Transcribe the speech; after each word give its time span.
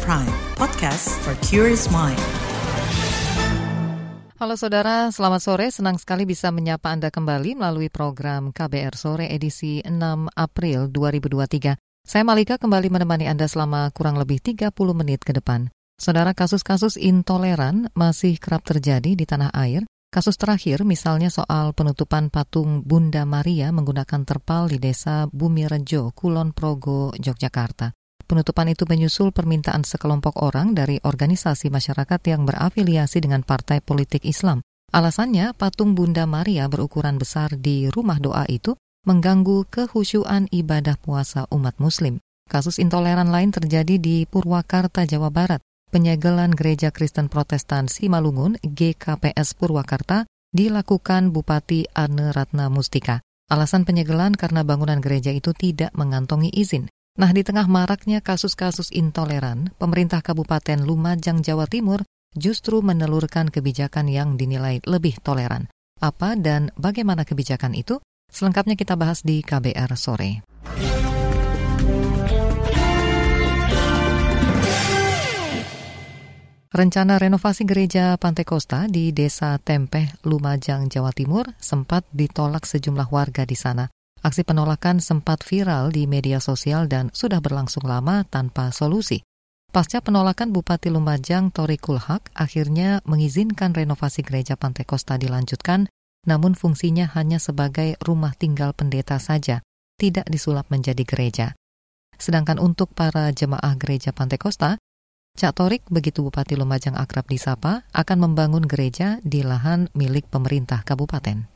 Prime, 0.00 0.32
podcast 0.56 1.12
for 1.20 1.36
curious 1.44 1.92
mind. 1.92 2.16
Halo 4.40 4.56
saudara, 4.56 5.12
selamat 5.12 5.40
sore. 5.44 5.68
Senang 5.68 6.00
sekali 6.00 6.24
bisa 6.24 6.48
menyapa 6.48 6.88
Anda 6.88 7.12
kembali 7.12 7.60
melalui 7.60 7.92
program 7.92 8.56
KBR 8.56 8.96
Sore 8.96 9.28
edisi 9.28 9.84
6 9.84 10.32
April 10.32 10.88
2023. 10.88 11.76
Saya 12.08 12.24
Malika 12.24 12.56
kembali 12.56 12.88
menemani 12.88 13.28
Anda 13.28 13.44
selama 13.44 13.92
kurang 13.92 14.16
lebih 14.16 14.40
30 14.40 14.72
menit 14.96 15.28
ke 15.28 15.36
depan. 15.36 15.68
Saudara, 16.00 16.32
kasus-kasus 16.32 16.96
intoleran 16.96 17.92
masih 17.92 18.40
kerap 18.40 18.64
terjadi 18.64 19.12
di 19.12 19.28
tanah 19.28 19.52
air. 19.52 19.84
Kasus 20.08 20.40
terakhir 20.40 20.88
misalnya 20.88 21.28
soal 21.28 21.76
penutupan 21.76 22.32
patung 22.32 22.80
Bunda 22.80 23.28
Maria 23.28 23.68
menggunakan 23.76 24.24
terpal 24.24 24.72
di 24.72 24.80
desa 24.80 25.28
Bumi 25.28 25.68
Rejo, 25.68 26.16
Kulon 26.16 26.56
Progo, 26.56 27.12
Yogyakarta. 27.12 27.92
Penutupan 28.32 28.64
itu 28.72 28.88
menyusul 28.88 29.28
permintaan 29.28 29.84
sekelompok 29.84 30.40
orang 30.40 30.72
dari 30.72 30.96
organisasi 31.04 31.68
masyarakat 31.68 32.16
yang 32.32 32.48
berafiliasi 32.48 33.20
dengan 33.20 33.44
partai 33.44 33.84
politik 33.84 34.24
Islam. 34.24 34.64
Alasannya, 34.88 35.52
patung 35.52 35.92
Bunda 35.92 36.24
Maria 36.24 36.64
berukuran 36.64 37.20
besar 37.20 37.52
di 37.60 37.92
rumah 37.92 38.16
doa 38.16 38.48
itu 38.48 38.72
mengganggu 39.04 39.68
kehusyuan 39.68 40.48
ibadah 40.48 40.96
puasa 40.96 41.44
umat 41.52 41.76
Muslim. 41.76 42.24
Kasus 42.48 42.80
intoleran 42.80 43.28
lain 43.28 43.52
terjadi 43.52 44.00
di 44.00 44.24
Purwakarta, 44.24 45.04
Jawa 45.04 45.28
Barat. 45.28 45.60
Penyegelan 45.92 46.56
Gereja 46.56 46.88
Kristen 46.88 47.28
Protestan 47.28 47.92
Simalungun 47.92 48.56
GKPS 48.64 49.60
Purwakarta 49.60 50.24
dilakukan 50.56 51.36
Bupati 51.36 51.84
Ane 51.92 52.32
Ratna 52.32 52.72
Mustika. 52.72 53.20
Alasan 53.52 53.84
penyegelan 53.84 54.32
karena 54.32 54.64
bangunan 54.64 55.04
gereja 55.04 55.28
itu 55.28 55.52
tidak 55.52 55.92
mengantongi 55.92 56.48
izin. 56.48 56.88
Nah, 57.12 57.28
di 57.28 57.44
tengah 57.44 57.68
maraknya 57.68 58.24
kasus-kasus 58.24 58.88
intoleran, 58.88 59.68
pemerintah 59.76 60.24
Kabupaten 60.24 60.80
Lumajang, 60.80 61.44
Jawa 61.44 61.68
Timur 61.68 62.00
justru 62.32 62.80
menelurkan 62.80 63.52
kebijakan 63.52 64.08
yang 64.08 64.40
dinilai 64.40 64.80
lebih 64.88 65.20
toleran. 65.20 65.68
Apa 66.00 66.40
dan 66.40 66.72
bagaimana 66.80 67.28
kebijakan 67.28 67.76
itu? 67.76 68.00
Selengkapnya 68.32 68.80
kita 68.80 68.96
bahas 68.96 69.20
di 69.20 69.44
KBR 69.44 69.92
sore. 69.92 70.40
Rencana 76.72 77.20
renovasi 77.20 77.68
gereja 77.68 78.16
Pantai 78.16 78.48
Kosta 78.48 78.88
di 78.88 79.12
Desa 79.12 79.60
Tempeh, 79.60 80.24
Lumajang, 80.24 80.88
Jawa 80.88 81.12
Timur 81.12 81.44
sempat 81.60 82.08
ditolak 82.08 82.64
sejumlah 82.64 83.12
warga 83.12 83.44
di 83.44 83.52
sana. 83.52 83.92
Aksi 84.22 84.46
penolakan 84.46 85.02
sempat 85.02 85.42
viral 85.42 85.90
di 85.90 86.06
media 86.06 86.38
sosial 86.38 86.86
dan 86.86 87.10
sudah 87.10 87.42
berlangsung 87.42 87.82
lama 87.82 88.22
tanpa 88.22 88.70
solusi. 88.70 89.26
Pasca 89.74 89.98
penolakan 89.98 90.54
Bupati 90.54 90.94
Lumajang 90.94 91.50
Tori 91.50 91.74
Kulhak 91.74 92.30
akhirnya 92.30 93.02
mengizinkan 93.02 93.74
renovasi 93.74 94.22
gereja 94.22 94.54
Pantai 94.54 94.86
Kosta 94.86 95.18
dilanjutkan, 95.18 95.90
namun 96.22 96.54
fungsinya 96.54 97.10
hanya 97.18 97.42
sebagai 97.42 97.98
rumah 97.98 98.30
tinggal 98.38 98.70
pendeta 98.78 99.18
saja, 99.18 99.58
tidak 99.98 100.30
disulap 100.30 100.70
menjadi 100.70 101.02
gereja. 101.02 101.46
Sedangkan 102.14 102.62
untuk 102.62 102.94
para 102.94 103.34
jemaah 103.34 103.74
gereja 103.74 104.14
Pantai 104.14 104.38
Kosta, 104.38 104.78
Cak 105.34 105.58
Torik, 105.58 105.82
begitu 105.90 106.22
Bupati 106.22 106.54
Lumajang 106.54 106.94
akrab 106.94 107.26
disapa, 107.26 107.82
akan 107.90 108.30
membangun 108.30 108.62
gereja 108.70 109.18
di 109.26 109.42
lahan 109.42 109.90
milik 109.98 110.30
pemerintah 110.30 110.86
kabupaten. 110.86 111.51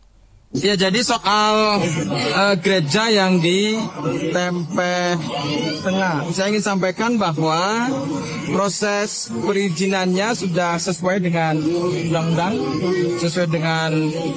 Ya 0.57 0.73
jadi 0.73 1.01
soal 1.05 1.85
uh, 2.33 2.55
gereja 2.61 3.12
yang 3.12 3.45
di 3.45 3.77
Tempe 4.33 5.21
Tengah, 5.85 6.33
saya 6.33 6.49
ingin 6.49 6.65
sampaikan 6.65 7.21
bahwa 7.21 7.93
proses 8.49 9.29
perizinannya 9.45 10.33
sudah 10.33 10.81
sesuai 10.81 11.21
dengan 11.21 11.61
undang-undang, 11.61 12.55
sesuai 13.21 13.49
dengan 13.53 13.91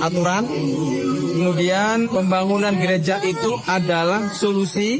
aturan. 0.04 0.44
Kemudian 1.40 2.12
pembangunan 2.12 2.76
gereja 2.76 3.24
itu 3.24 3.56
adalah 3.64 4.28
solusi 4.36 5.00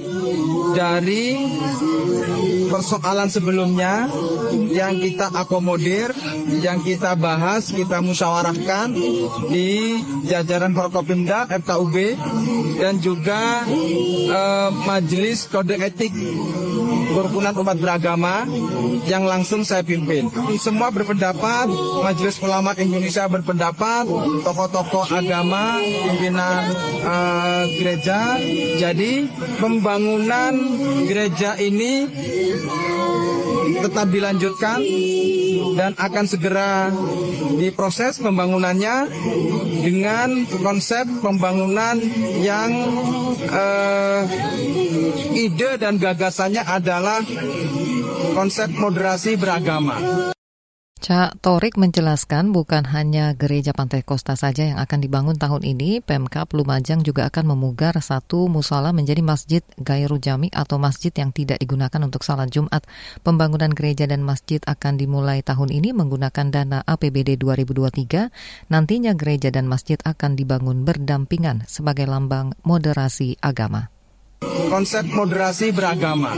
dari 0.72 1.36
persoalan 2.70 3.28
sebelumnya 3.28 4.08
yang 4.70 4.96
kita 5.02 5.34
akomodir, 5.36 6.14
yang 6.64 6.80
kita 6.80 7.18
bahas, 7.18 7.74
kita 7.74 8.00
musyawarahkan 8.00 8.94
di 9.50 10.00
jajaran 10.30 10.72
Forkopimda, 11.10 11.50
FKUB, 11.66 11.96
dan 12.78 13.02
juga 13.02 13.66
eh, 14.30 14.70
Majelis 14.86 15.50
Kode 15.50 15.74
Etik 15.82 16.14
Kerukunan 17.10 17.58
Umat 17.58 17.82
Beragama 17.82 18.46
yang 19.10 19.26
langsung 19.26 19.66
saya 19.66 19.82
pimpin. 19.82 20.30
Semua 20.62 20.94
berpendapat, 20.94 21.66
Majelis 22.06 22.38
Ulama 22.46 22.78
Indonesia 22.78 23.26
berpendapat, 23.26 24.06
tokoh-tokoh 24.46 25.10
agama, 25.10 25.82
pimpinan 25.82 26.70
uh, 27.02 27.66
gereja. 27.74 28.38
Jadi 28.78 29.26
pembangunan 29.58 30.54
gereja 31.10 31.58
ini 31.58 32.06
tetap 33.84 34.08
dilanjutkan 34.12 34.80
dan 35.76 35.92
akan 35.96 36.26
segera 36.28 36.92
diproses 37.60 38.20
pembangunannya 38.20 38.96
dengan 39.84 40.44
konsep 40.60 41.08
pembangunan 41.24 42.00
yang 42.40 42.72
uh, 43.48 44.22
ide 45.36 45.80
dan 45.80 45.96
gagasannya 46.00 46.64
adalah 46.64 47.24
konsep 48.36 48.72
moderasi 48.76 49.36
beragama. 49.36 50.30
Cak 51.00 51.40
Torik 51.40 51.80
menjelaskan 51.80 52.52
bukan 52.52 52.84
hanya 52.92 53.32
gereja 53.32 53.72
Pantai 53.72 54.04
Kosta 54.04 54.36
saja 54.36 54.68
yang 54.68 54.84
akan 54.84 55.00
dibangun 55.00 55.40
tahun 55.40 55.64
ini, 55.64 56.04
Pemkap 56.04 56.52
Lumajang 56.52 57.08
juga 57.08 57.24
akan 57.32 57.56
memugar 57.56 57.96
satu 58.04 58.52
musola 58.52 58.92
menjadi 58.92 59.24
masjid 59.24 59.64
Gairu 59.80 60.20
Jami 60.20 60.52
atau 60.52 60.76
masjid 60.76 61.16
yang 61.16 61.32
tidak 61.32 61.64
digunakan 61.64 62.04
untuk 62.04 62.28
salat 62.28 62.52
Jumat. 62.52 62.84
Pembangunan 63.24 63.72
gereja 63.72 64.12
dan 64.12 64.28
masjid 64.28 64.60
akan 64.68 65.00
dimulai 65.00 65.40
tahun 65.40 65.72
ini 65.72 65.96
menggunakan 65.96 66.52
dana 66.52 66.84
APBD 66.84 67.40
2023. 67.40 68.68
Nantinya 68.68 69.16
gereja 69.16 69.56
dan 69.56 69.72
masjid 69.72 70.04
akan 70.04 70.36
dibangun 70.36 70.84
berdampingan 70.84 71.64
sebagai 71.64 72.12
lambang 72.12 72.52
moderasi 72.68 73.40
agama. 73.40 73.88
Konsep 74.44 75.04
moderasi 75.12 75.76
beragama. 75.76 76.32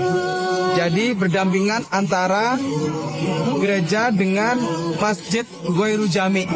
Jadi 0.73 1.13
berdampingan 1.13 1.85
antara 1.93 2.57
gereja 3.61 4.09
dengan 4.09 4.57
Masjid 4.97 5.45
Goiru 5.69 6.09
Jami. 6.09 6.49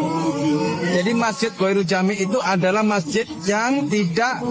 Jadi 0.95 1.11
Masjid 1.13 1.51
Goiru 1.53 1.85
Jami 1.85 2.17
itu 2.17 2.39
adalah 2.41 2.81
masjid 2.81 3.27
yang 3.45 3.85
tidak 3.91 4.41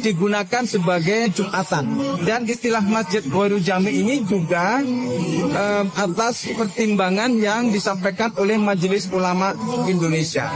digunakan 0.00 0.62
sebagai 0.64 1.34
Jumatan. 1.34 1.84
Dan 2.22 2.46
istilah 2.46 2.80
Masjid 2.86 3.26
Goiru 3.26 3.58
Jami 3.58 4.00
ini 4.00 4.22
juga 4.24 4.80
um, 4.80 5.84
atas 5.92 6.46
pertimbangan 6.54 7.34
yang 7.36 7.68
disampaikan 7.74 8.32
oleh 8.38 8.56
Majelis 8.56 9.10
Ulama 9.10 9.52
Indonesia. 9.90 10.48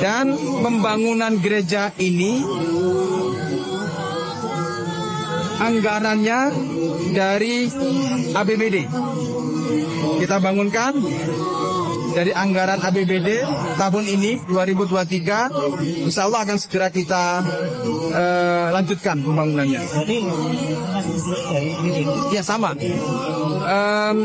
Dan 0.00 0.34
pembangunan 0.60 1.38
gereja 1.38 1.94
ini 2.02 2.42
anggarannya 5.58 6.40
dari 7.14 7.68
APBD. 8.34 8.76
Kita 10.20 10.36
bangunkan 10.40 10.92
dari 12.14 12.30
anggaran 12.30 12.78
APBD 12.78 13.42
tahun 13.74 14.04
ini 14.06 14.38
2023 14.46 16.06
insya 16.06 16.30
Allah 16.30 16.46
akan 16.46 16.58
segera 16.62 16.88
kita 16.94 17.42
uh, 18.14 18.66
lanjutkan 18.70 19.18
pembangunannya. 19.18 19.82
Ya 22.30 22.42
sama. 22.46 22.78
Um, 23.64 24.16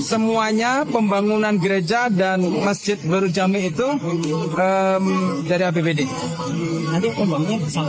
semuanya 0.00 0.84
pembangunan 0.88 1.56
gereja 1.60 2.08
dan 2.12 2.42
masjid 2.64 2.96
baru 3.04 3.28
jami 3.28 3.70
itu 3.72 3.86
um, 3.86 5.04
dari 5.44 5.62
APBD. 5.64 6.00
Nanti 6.92 7.08
pembangunannya 7.12 7.60
bersama. 7.62 7.88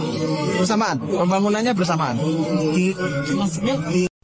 Bersamaan, 0.57 0.97
pembangunannya 1.03 1.73
bersamaan. 1.73 2.15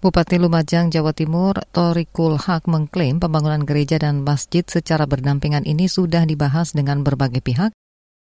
Bupati 0.03 0.35
Lumajang, 0.35 0.91
Jawa 0.91 1.15
Timur, 1.15 1.55
Torikul 1.71 2.35
Hak 2.35 2.67
mengklaim 2.67 3.23
pembangunan 3.23 3.63
gereja 3.63 3.95
dan 3.95 4.27
masjid 4.27 4.67
secara 4.67 5.07
berdampingan 5.07 5.63
ini 5.63 5.87
sudah 5.87 6.27
dibahas 6.27 6.75
dengan 6.75 7.07
berbagai 7.07 7.39
pihak, 7.39 7.71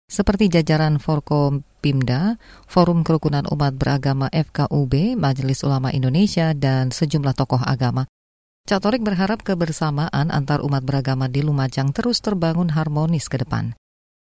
seperti 0.06 0.46
jajaran 0.46 1.02
Forkompimda, 1.02 2.36
Forum 2.70 3.02
Kerukunan 3.02 3.48
Umat 3.50 3.74
Beragama 3.74 4.30
FKUB, 4.30 5.18
Majelis 5.18 5.64
Ulama 5.66 5.90
Indonesia, 5.90 6.54
dan 6.54 6.94
sejumlah 6.94 7.34
tokoh 7.34 7.64
agama. 7.64 8.06
Cak 8.72 8.88
Torik 8.88 9.04
berharap 9.04 9.44
kebersamaan 9.44 10.32
antar 10.32 10.64
umat 10.64 10.80
beragama 10.86 11.28
di 11.28 11.44
Lumajang 11.44 11.92
terus 11.92 12.24
terbangun 12.24 12.72
harmonis 12.72 13.28
ke 13.28 13.42
depan. 13.42 13.76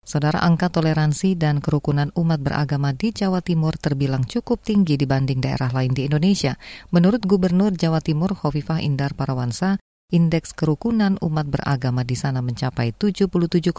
Saudara 0.01 0.41
angka 0.41 0.73
toleransi 0.73 1.37
dan 1.37 1.61
kerukunan 1.61 2.09
umat 2.17 2.41
beragama 2.41 2.89
di 2.89 3.13
Jawa 3.13 3.45
Timur 3.45 3.77
terbilang 3.77 4.25
cukup 4.25 4.65
tinggi 4.65 4.97
dibanding 4.97 5.45
daerah 5.45 5.69
lain 5.69 5.93
di 5.93 6.09
Indonesia. 6.09 6.57
Menurut 6.89 7.21
Gubernur 7.21 7.77
Jawa 7.77 8.01
Timur 8.01 8.33
Hovifah 8.33 8.81
Indar 8.81 9.13
Parawansa, 9.13 9.77
indeks 10.09 10.57
kerukunan 10.57 11.21
umat 11.21 11.45
beragama 11.45 12.01
di 12.01 12.17
sana 12.17 12.41
mencapai 12.41 12.97
77,8 12.97 13.77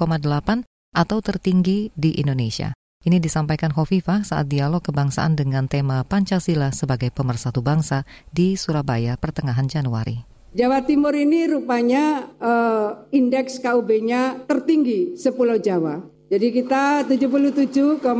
atau 0.94 1.18
tertinggi 1.18 1.90
di 1.90 2.22
Indonesia. 2.22 2.70
Ini 3.02 3.18
disampaikan 3.18 3.74
Hovifah 3.74 4.22
saat 4.22 4.46
dialog 4.46 4.78
kebangsaan 4.78 5.34
dengan 5.34 5.66
tema 5.66 6.06
Pancasila 6.06 6.70
sebagai 6.70 7.10
pemersatu 7.10 7.66
bangsa 7.66 8.06
di 8.30 8.54
Surabaya 8.54 9.18
pertengahan 9.18 9.66
Januari. 9.66 10.31
Jawa 10.52 10.84
Timur 10.84 11.16
ini 11.16 11.48
rupanya 11.48 12.28
uh, 12.36 13.08
indeks 13.08 13.56
KUB-nya 13.56 14.44
tertinggi 14.44 15.16
sepulau 15.16 15.56
Jawa. 15.56 16.04
Jadi 16.28 16.52
kita 16.52 17.08
77,8 17.08 18.04
uh, 18.04 18.12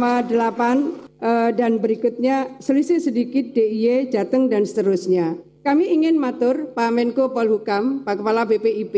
eh, 1.21 1.51
dan 1.53 1.81
berikutnya 1.81 2.57
selisih 2.61 3.05
sedikit 3.05 3.53
DIY, 3.53 4.13
Jateng 4.13 4.49
dan 4.49 4.65
seterusnya. 4.65 5.37
Kami 5.61 5.93
ingin 5.93 6.17
matur 6.17 6.73
Pak 6.73 6.89
Menko 6.93 7.33
Polhukam, 7.37 8.01
Pak 8.01 8.21
Kepala 8.21 8.49
BPIP, 8.49 8.97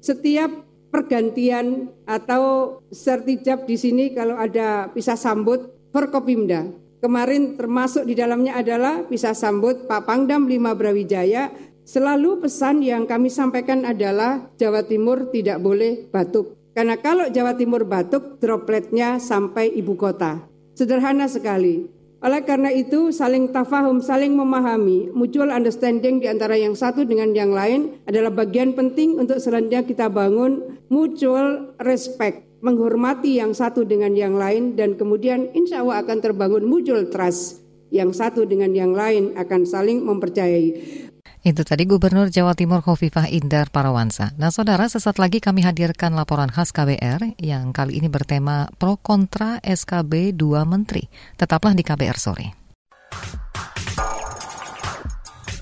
setiap 0.00 0.52
pergantian 0.92 1.92
atau 2.04 2.76
sertijab 2.92 3.64
di 3.64 3.76
sini 3.80 4.12
kalau 4.12 4.36
ada 4.36 4.92
pisah 4.92 5.16
sambut 5.16 5.72
Forkopimda. 5.92 6.68
Kemarin 7.00 7.56
termasuk 7.56 8.04
di 8.04 8.16
dalamnya 8.16 8.56
adalah 8.56 9.04
pisah 9.04 9.32
sambut 9.32 9.88
Pak 9.88 10.08
Pangdam 10.08 10.48
5 10.48 10.76
Brawijaya. 10.76 11.52
Selalu 11.86 12.42
pesan 12.42 12.82
yang 12.82 13.06
kami 13.06 13.30
sampaikan 13.30 13.86
adalah 13.86 14.50
Jawa 14.58 14.82
Timur 14.82 15.30
tidak 15.30 15.62
boleh 15.62 16.10
batuk. 16.10 16.58
Karena 16.74 16.98
kalau 16.98 17.30
Jawa 17.30 17.54
Timur 17.54 17.86
batuk, 17.86 18.42
dropletnya 18.42 19.22
sampai 19.22 19.70
ibu 19.70 19.94
kota. 19.94 20.50
Sederhana 20.74 21.30
sekali. 21.30 21.86
Oleh 22.26 22.42
karena 22.42 22.74
itu, 22.74 23.14
saling 23.14 23.54
tafahum, 23.54 24.02
saling 24.02 24.34
memahami, 24.34 25.14
mutual 25.14 25.54
understanding 25.54 26.18
di 26.18 26.26
antara 26.26 26.58
yang 26.58 26.74
satu 26.74 27.06
dengan 27.06 27.30
yang 27.30 27.54
lain 27.54 28.02
adalah 28.02 28.34
bagian 28.34 28.74
penting 28.74 29.14
untuk 29.14 29.38
selanjutnya 29.38 29.86
kita 29.86 30.10
bangun 30.10 30.82
mutual 30.90 31.70
respect, 31.78 32.50
menghormati 32.66 33.38
yang 33.38 33.54
satu 33.54 33.86
dengan 33.86 34.10
yang 34.18 34.34
lain, 34.34 34.74
dan 34.74 34.98
kemudian 34.98 35.54
insya 35.54 35.86
Allah 35.86 36.02
akan 36.02 36.18
terbangun 36.18 36.66
mutual 36.66 37.06
trust. 37.14 37.62
Yang 37.94 38.18
satu 38.18 38.42
dengan 38.42 38.74
yang 38.74 38.90
lain 38.90 39.38
akan 39.38 39.62
saling 39.62 40.02
mempercayai. 40.02 41.14
Itu 41.46 41.62
tadi 41.62 41.86
Gubernur 41.86 42.26
Jawa 42.26 42.58
Timur 42.58 42.82
Hovifah 42.82 43.30
Indar 43.30 43.70
Parawansa. 43.70 44.34
Nah 44.34 44.50
saudara, 44.50 44.90
sesaat 44.90 45.22
lagi 45.22 45.38
kami 45.38 45.62
hadirkan 45.62 46.10
laporan 46.18 46.50
khas 46.50 46.74
KBR 46.74 47.38
yang 47.38 47.70
kali 47.70 48.02
ini 48.02 48.10
bertema 48.10 48.66
pro 48.74 48.98
kontra 48.98 49.62
SKB 49.62 50.34
2 50.34 50.42
Menteri. 50.66 51.06
Tetaplah 51.38 51.78
di 51.78 51.86
KBR 51.86 52.18
sore. 52.18 52.46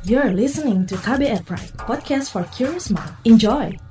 You're 0.08 0.32
listening 0.32 0.88
to 0.88 0.96
KBR 0.96 1.44
Pride, 1.44 1.76
podcast 1.76 2.32
for 2.32 2.48
curious 2.48 2.88
mind. 2.88 3.12
Enjoy! 3.28 3.83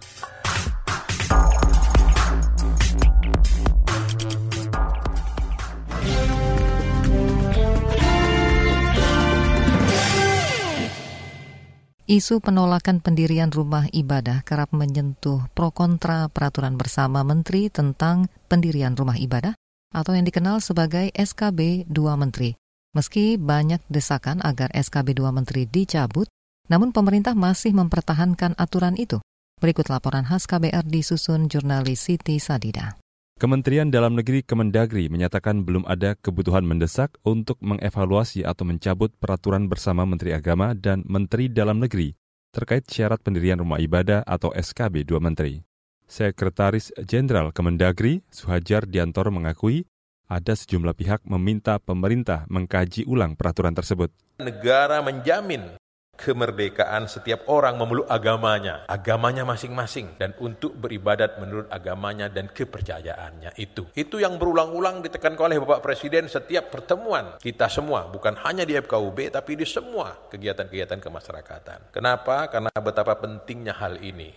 Isu 12.03 12.43
penolakan 12.43 12.99
pendirian 12.99 13.47
rumah 13.47 13.87
ibadah 13.95 14.43
kerap 14.43 14.75
menyentuh 14.75 15.47
pro 15.55 15.71
kontra 15.71 16.27
peraturan 16.27 16.75
bersama 16.75 17.23
Menteri 17.23 17.71
tentang 17.71 18.27
pendirian 18.51 18.91
rumah 18.91 19.15
ibadah 19.15 19.55
atau 19.95 20.11
yang 20.11 20.27
dikenal 20.27 20.59
sebagai 20.59 21.15
SKB 21.15 21.87
2 21.87 21.95
Menteri. 22.19 22.59
Meski 22.91 23.39
banyak 23.39 23.79
desakan 23.87 24.43
agar 24.43 24.67
SKB 24.75 25.15
2 25.15 25.31
Menteri 25.31 25.63
dicabut, 25.63 26.27
namun 26.67 26.91
pemerintah 26.91 27.39
masih 27.39 27.71
mempertahankan 27.71 28.59
aturan 28.59 28.99
itu. 28.99 29.23
Berikut 29.63 29.87
laporan 29.87 30.27
khas 30.27 30.43
KBR 30.43 30.83
disusun 30.83 31.47
jurnalis 31.47 32.03
Siti 32.03 32.35
Sadida. 32.35 32.99
Kementerian 33.43 33.91
Dalam 33.91 34.15
Negeri 34.15 34.39
Kemendagri 34.39 35.11
menyatakan 35.11 35.67
belum 35.67 35.83
ada 35.83 36.15
kebutuhan 36.15 36.63
mendesak 36.63 37.19
untuk 37.27 37.59
mengevaluasi 37.59 38.47
atau 38.47 38.63
mencabut 38.63 39.11
peraturan 39.19 39.67
bersama 39.67 40.07
Menteri 40.07 40.31
Agama 40.31 40.71
dan 40.71 41.03
Menteri 41.03 41.51
Dalam 41.51 41.83
Negeri 41.83 42.15
terkait 42.55 42.87
syarat 42.87 43.19
pendirian 43.19 43.59
rumah 43.59 43.83
ibadah 43.83 44.23
atau 44.23 44.55
SKB 44.55 45.03
dua 45.03 45.19
menteri. 45.19 45.59
Sekretaris 46.07 46.95
Jenderal 47.03 47.51
Kemendagri, 47.51 48.23
Suhajar 48.31 48.87
Diantoro 48.87 49.27
mengakui 49.27 49.91
ada 50.31 50.55
sejumlah 50.55 50.95
pihak 50.95 51.27
meminta 51.27 51.83
pemerintah 51.83 52.47
mengkaji 52.47 53.03
ulang 53.03 53.35
peraturan 53.35 53.75
tersebut. 53.75 54.07
Negara 54.39 55.03
menjamin 55.03 55.75
kemerdekaan 56.23 57.11
setiap 57.11 57.43
orang 57.51 57.75
memeluk 57.75 58.07
agamanya, 58.07 58.87
agamanya 58.87 59.43
masing-masing 59.43 60.15
dan 60.15 60.31
untuk 60.39 60.71
beribadat 60.79 61.35
menurut 61.41 61.67
agamanya 61.67 62.31
dan 62.31 62.47
kepercayaannya 62.47 63.57
itu. 63.59 63.89
Itu 63.91 64.23
yang 64.23 64.39
berulang-ulang 64.39 65.03
ditekankan 65.03 65.51
oleh 65.51 65.59
Bapak 65.59 65.83
Presiden 65.83 66.31
setiap 66.31 66.71
pertemuan 66.71 67.35
kita 67.43 67.67
semua, 67.67 68.07
bukan 68.07 68.39
hanya 68.47 68.63
di 68.63 68.79
FKUB 68.79 69.35
tapi 69.35 69.59
di 69.59 69.67
semua 69.67 70.15
kegiatan-kegiatan 70.31 71.03
kemasyarakatan. 71.03 71.91
Kenapa? 71.91 72.47
Karena 72.47 72.71
betapa 72.79 73.19
pentingnya 73.19 73.75
hal 73.75 73.99
ini. 73.99 74.31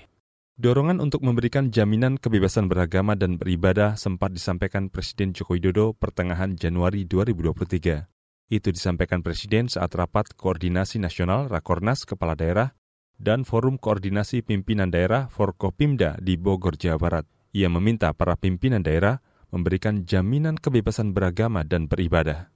Dorongan 0.57 1.05
untuk 1.05 1.21
memberikan 1.21 1.69
jaminan 1.69 2.17
kebebasan 2.17 2.73
beragama 2.73 3.13
dan 3.13 3.37
beribadah 3.37 3.93
sempat 4.01 4.33
disampaikan 4.33 4.89
Presiden 4.89 5.37
Joko 5.37 5.53
Widodo 5.53 5.93
pertengahan 5.93 6.57
Januari 6.57 7.05
2023. 7.05 8.16
Itu 8.47 8.71
disampaikan 8.71 9.27
Presiden 9.27 9.67
saat 9.67 9.91
rapat 9.99 10.31
Koordinasi 10.39 11.03
Nasional 11.03 11.51
Rakornas 11.51 12.07
Kepala 12.07 12.39
Daerah 12.39 12.71
dan 13.19 13.43
Forum 13.43 13.75
Koordinasi 13.75 14.47
Pimpinan 14.47 14.95
Daerah 14.95 15.27
Forkopimda 15.27 16.15
di 16.23 16.39
Bogor, 16.39 16.79
Jawa 16.79 16.99
Barat. 17.01 17.25
Ia 17.57 17.67
meminta 17.67 18.13
para 18.13 18.37
pimpinan 18.37 18.85
daerah 18.85 19.19
memberikan 19.49 20.05
jaminan 20.05 20.61
kebebasan 20.61 21.17
beragama 21.17 21.65
dan 21.65 21.89
beribadah. 21.89 22.53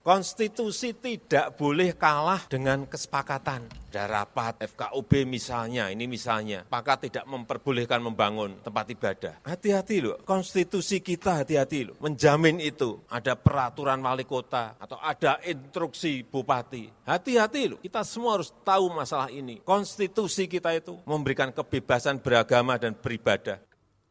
Konstitusi 0.00 0.96
tidak 0.96 1.60
boleh 1.60 1.92
kalah 1.92 2.48
dengan 2.48 2.88
kesepakatan. 2.88 3.68
Ada 3.92 4.08
rapat 4.08 4.64
FKUB 4.64 5.28
misalnya, 5.28 5.92
ini 5.92 6.08
misalnya, 6.08 6.64
maka 6.72 6.96
tidak 6.96 7.28
memperbolehkan 7.28 8.00
membangun 8.00 8.56
tempat 8.64 8.88
ibadah. 8.88 9.34
Hati-hati 9.44 10.00
loh, 10.00 10.16
konstitusi 10.24 11.04
kita 11.04 11.44
hati-hati 11.44 11.92
loh. 11.92 12.00
Menjamin 12.00 12.64
itu, 12.64 12.96
ada 13.12 13.36
peraturan 13.36 14.00
wali 14.00 14.24
kota, 14.24 14.72
atau 14.80 14.96
ada 15.04 15.36
instruksi 15.44 16.24
bupati. 16.24 16.88
Hati-hati 17.04 17.76
loh, 17.76 17.78
kita 17.84 18.00
semua 18.00 18.40
harus 18.40 18.56
tahu 18.64 18.88
masalah 18.96 19.28
ini. 19.28 19.60
Konstitusi 19.60 20.48
kita 20.48 20.72
itu 20.72 20.96
memberikan 21.04 21.52
kebebasan 21.52 22.24
beragama 22.24 22.80
dan 22.80 22.96
beribadah. 22.96 23.60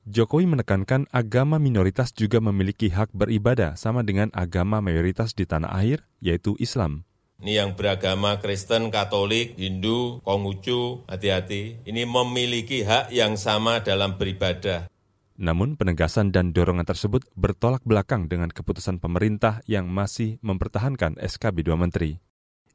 Jokowi 0.07 0.47
menekankan 0.47 1.11
agama 1.11 1.59
minoritas 1.59 2.15
juga 2.15 2.39
memiliki 2.39 2.87
hak 2.87 3.11
beribadah 3.11 3.75
sama 3.75 4.03
dengan 4.03 4.31
agama 4.31 4.79
mayoritas 4.79 5.35
di 5.35 5.43
tanah 5.43 5.75
air, 5.75 6.07
yaitu 6.23 6.55
Islam. 6.61 7.03
Ini 7.39 7.63
yang 7.63 7.71
beragama 7.75 8.35
Kristen, 8.43 8.91
Katolik, 8.91 9.55
Hindu, 9.55 10.19
Konghucu, 10.27 11.07
hati-hati. 11.07 11.83
Ini 11.87 12.03
memiliki 12.03 12.83
hak 12.83 13.15
yang 13.15 13.39
sama 13.39 13.79
dalam 13.79 14.19
beribadah. 14.19 14.91
Namun 15.39 15.79
penegasan 15.79 16.35
dan 16.35 16.51
dorongan 16.51 16.83
tersebut 16.83 17.23
bertolak 17.39 17.79
belakang 17.87 18.27
dengan 18.27 18.51
keputusan 18.51 18.99
pemerintah 18.99 19.63
yang 19.71 19.87
masih 19.87 20.35
mempertahankan 20.43 21.15
SKB 21.15 21.63
2 21.63 21.79
Menteri. 21.79 22.19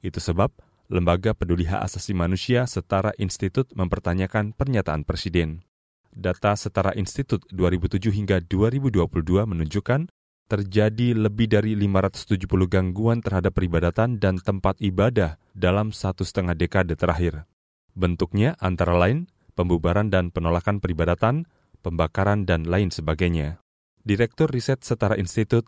Itu 0.01 0.17
sebab 0.17 0.49
Lembaga 0.89 1.33
Peduli 1.33 1.65
Hak 1.65 1.81
Asasi 1.85 2.13
Manusia 2.13 2.69
setara 2.69 3.17
institut 3.17 3.73
mempertanyakan 3.73 4.57
pernyataan 4.57 5.05
Presiden. 5.05 5.65
Data 6.15 6.55
Setara 6.55 6.95
Institut 6.95 7.43
2007 7.51 8.15
hingga 8.15 8.39
2022 8.41 9.05
menunjukkan 9.45 10.07
terjadi 10.47 11.09
lebih 11.19 11.51
dari 11.51 11.75
570 11.75 12.47
gangguan 12.71 13.19
terhadap 13.19 13.53
peribadatan 13.59 14.23
dan 14.23 14.39
tempat 14.39 14.79
ibadah 14.79 15.37
dalam 15.53 15.91
satu 15.91 16.23
setengah 16.23 16.55
dekade 16.55 16.95
terakhir. 16.95 17.45
Bentuknya 17.95 18.55
antara 18.63 18.95
lain 18.95 19.27
pembubaran 19.55 20.11
dan 20.11 20.35
penolakan 20.35 20.83
peribadatan, 20.83 21.47
pembakaran, 21.81 22.45
dan 22.45 22.67
lain 22.67 22.91
sebagainya. 22.91 23.63
Direktur 24.05 24.51
Riset 24.51 24.85
Setara 24.85 25.17
Institut, 25.17 25.65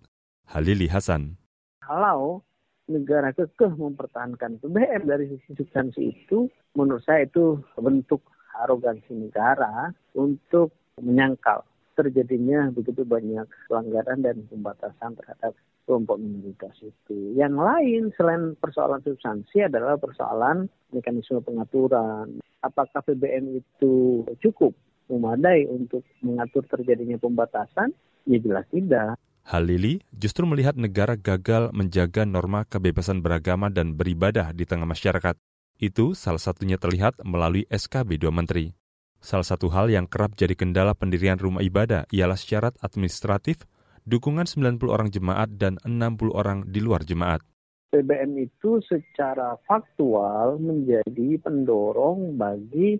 Halili 0.53 0.91
Hasan. 0.91 1.41
Kalau 1.81 2.45
negara 2.91 3.33
kekeh 3.33 3.73
mempertahankan 3.75 4.63
BBM 4.63 5.03
dari 5.09 5.25
sisi 5.33 5.57
substansi 5.57 6.03
itu, 6.03 6.51
menurut 6.77 7.03
saya 7.07 7.25
itu 7.25 7.63
bentuk 7.79 8.23
arogansi 8.63 9.13
negara 9.13 9.91
untuk 10.17 10.73
menyangkal 11.01 11.65
terjadinya 11.97 12.69
begitu 12.73 13.09
banyak 13.09 13.49
pelanggaran 13.69 14.21
dan 14.21 14.37
pembatasan 14.53 15.17
terhadap 15.17 15.57
kelompok 15.89 16.21
minoritas 16.21 16.77
itu. 16.85 17.33
Yang 17.33 17.57
lain 17.57 18.03
selain 18.21 18.43
persoalan 18.61 19.01
substansi 19.01 19.65
adalah 19.65 19.97
persoalan 19.97 20.69
mekanisme 20.93 21.41
pengaturan. 21.41 22.37
Apakah 22.61 23.01
PBM 23.01 23.65
itu 23.65 24.27
cukup 24.45 24.77
memadai 25.09 25.65
untuk 25.71 26.05
mengatur 26.21 26.67
terjadinya 26.69 27.17
pembatasan 27.17 27.95
Ya 28.27 28.43
jelas 28.43 28.67
tidak. 28.75 29.15
Halili 29.47 30.03
justru 30.11 30.43
melihat 30.43 30.75
negara 30.75 31.15
gagal 31.15 31.71
menjaga 31.71 32.27
norma 32.27 32.67
kebebasan 32.67 33.23
beragama 33.23 33.71
dan 33.71 33.95
beribadah 33.95 34.51
di 34.51 34.67
tengah 34.67 34.91
masyarakat. 34.91 35.39
Itu 35.77 36.17
salah 36.17 36.41
satunya 36.41 36.81
terlihat 36.81 37.21
melalui 37.21 37.69
SKB 37.69 38.17
dua 38.17 38.33
menteri. 38.33 38.73
Salah 39.21 39.45
satu 39.45 39.69
hal 39.69 39.93
yang 39.93 40.09
kerap 40.09 40.33
jadi 40.33 40.57
kendala 40.57 40.97
pendirian 40.97 41.37
rumah 41.37 41.61
ibadah 41.61 42.09
ialah 42.09 42.39
syarat 42.41 42.73
administratif, 42.81 43.69
dukungan 44.09 44.49
90 44.49 44.81
orang 44.89 45.13
jemaat 45.13 45.53
dan 45.61 45.77
60 45.85 46.33
orang 46.33 46.65
di 46.65 46.81
luar 46.81 47.05
jemaat. 47.05 47.45
PBM 47.93 48.49
itu 48.49 48.81
secara 48.89 49.61
faktual 49.69 50.57
menjadi 50.57 51.41
pendorong 51.45 52.41
bagi 52.41 52.97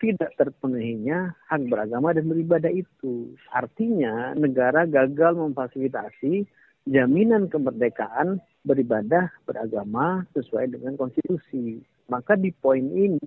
tidak 0.00 0.32
terpenuhinya 0.38 1.34
hak 1.50 1.66
beragama 1.66 2.14
dan 2.16 2.30
beribadah 2.30 2.72
itu. 2.72 3.36
Artinya 3.52 4.32
negara 4.38 4.86
gagal 4.88 5.36
memfasilitasi 5.36 6.46
jaminan 6.88 7.52
kemerdekaan 7.52 8.40
beribadah 8.64 9.28
beragama 9.44 10.24
sesuai 10.32 10.72
dengan 10.72 10.96
konstitusi. 10.96 11.84
Maka 12.10 12.34
di 12.34 12.50
poin 12.50 12.82
ini 12.82 13.22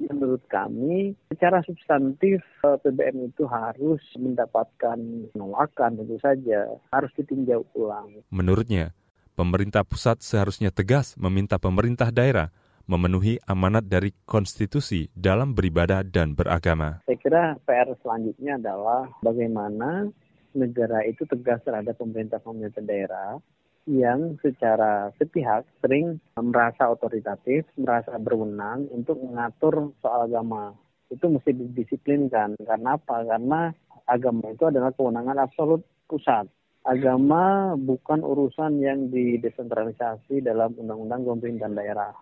menurut 0.00 0.42
kami 0.48 1.12
secara 1.28 1.60
substantif 1.60 2.40
eh, 2.64 2.78
PBM 2.80 3.28
itu 3.30 3.44
harus 3.44 4.00
mendapatkan 4.16 4.98
penolakan 5.36 6.00
tentu 6.00 6.16
saja 6.18 6.72
harus 6.88 7.12
ditinjau 7.20 7.62
ulang. 7.76 8.24
Menurutnya, 8.32 8.96
pemerintah 9.36 9.84
pusat 9.84 10.24
seharusnya 10.24 10.72
tegas 10.72 11.14
meminta 11.20 11.60
pemerintah 11.60 12.08
daerah 12.08 12.48
memenuhi 12.84 13.40
amanat 13.48 13.88
dari 13.88 14.12
konstitusi 14.28 15.08
dalam 15.16 15.56
beribadah 15.56 16.04
dan 16.04 16.36
beragama. 16.36 17.00
Saya 17.08 17.16
kira 17.20 17.42
PR 17.64 17.88
selanjutnya 18.00 18.60
adalah 18.60 19.08
bagaimana 19.24 20.08
negara 20.52 21.00
itu 21.08 21.24
tegas 21.24 21.64
terhadap 21.64 21.96
pemerintah-pemerintah 21.96 22.84
daerah 22.84 23.40
yang 23.84 24.40
secara 24.40 25.12
sepihak 25.20 25.68
sering 25.84 26.20
merasa 26.40 26.88
otoritatif, 26.88 27.68
merasa 27.76 28.16
berwenang 28.16 28.88
untuk 28.88 29.20
mengatur 29.20 29.92
soal 30.00 30.28
agama. 30.28 30.72
Itu 31.12 31.28
mesti 31.28 31.52
didisiplinkan. 31.52 32.56
Karena 32.64 32.96
apa? 32.96 33.24
Karena 33.24 33.68
agama 34.08 34.48
itu 34.52 34.64
adalah 34.68 34.92
kewenangan 34.96 35.36
absolut 35.40 35.84
pusat. 36.08 36.48
Agama 36.84 37.72
bukan 37.80 38.20
urusan 38.20 38.76
yang 38.80 39.08
didesentralisasi 39.08 40.44
dalam 40.44 40.76
undang-undang 40.76 41.24
pemerintahan 41.24 41.72
daerah. 41.72 42.12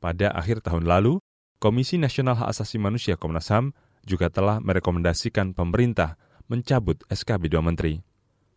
Pada 0.00 0.32
akhir 0.32 0.64
tahun 0.64 0.88
lalu, 0.88 1.20
Komisi 1.60 2.00
Nasional 2.00 2.36
Hak 2.36 2.52
Asasi 2.52 2.76
Manusia 2.80 3.16
Komnas 3.16 3.48
HAM 3.52 3.76
juga 4.04 4.28
telah 4.32 4.60
merekomendasikan 4.60 5.52
pemerintah 5.52 6.16
mencabut 6.48 7.00
SKB 7.08 7.52
dua 7.52 7.64
menteri. 7.64 8.00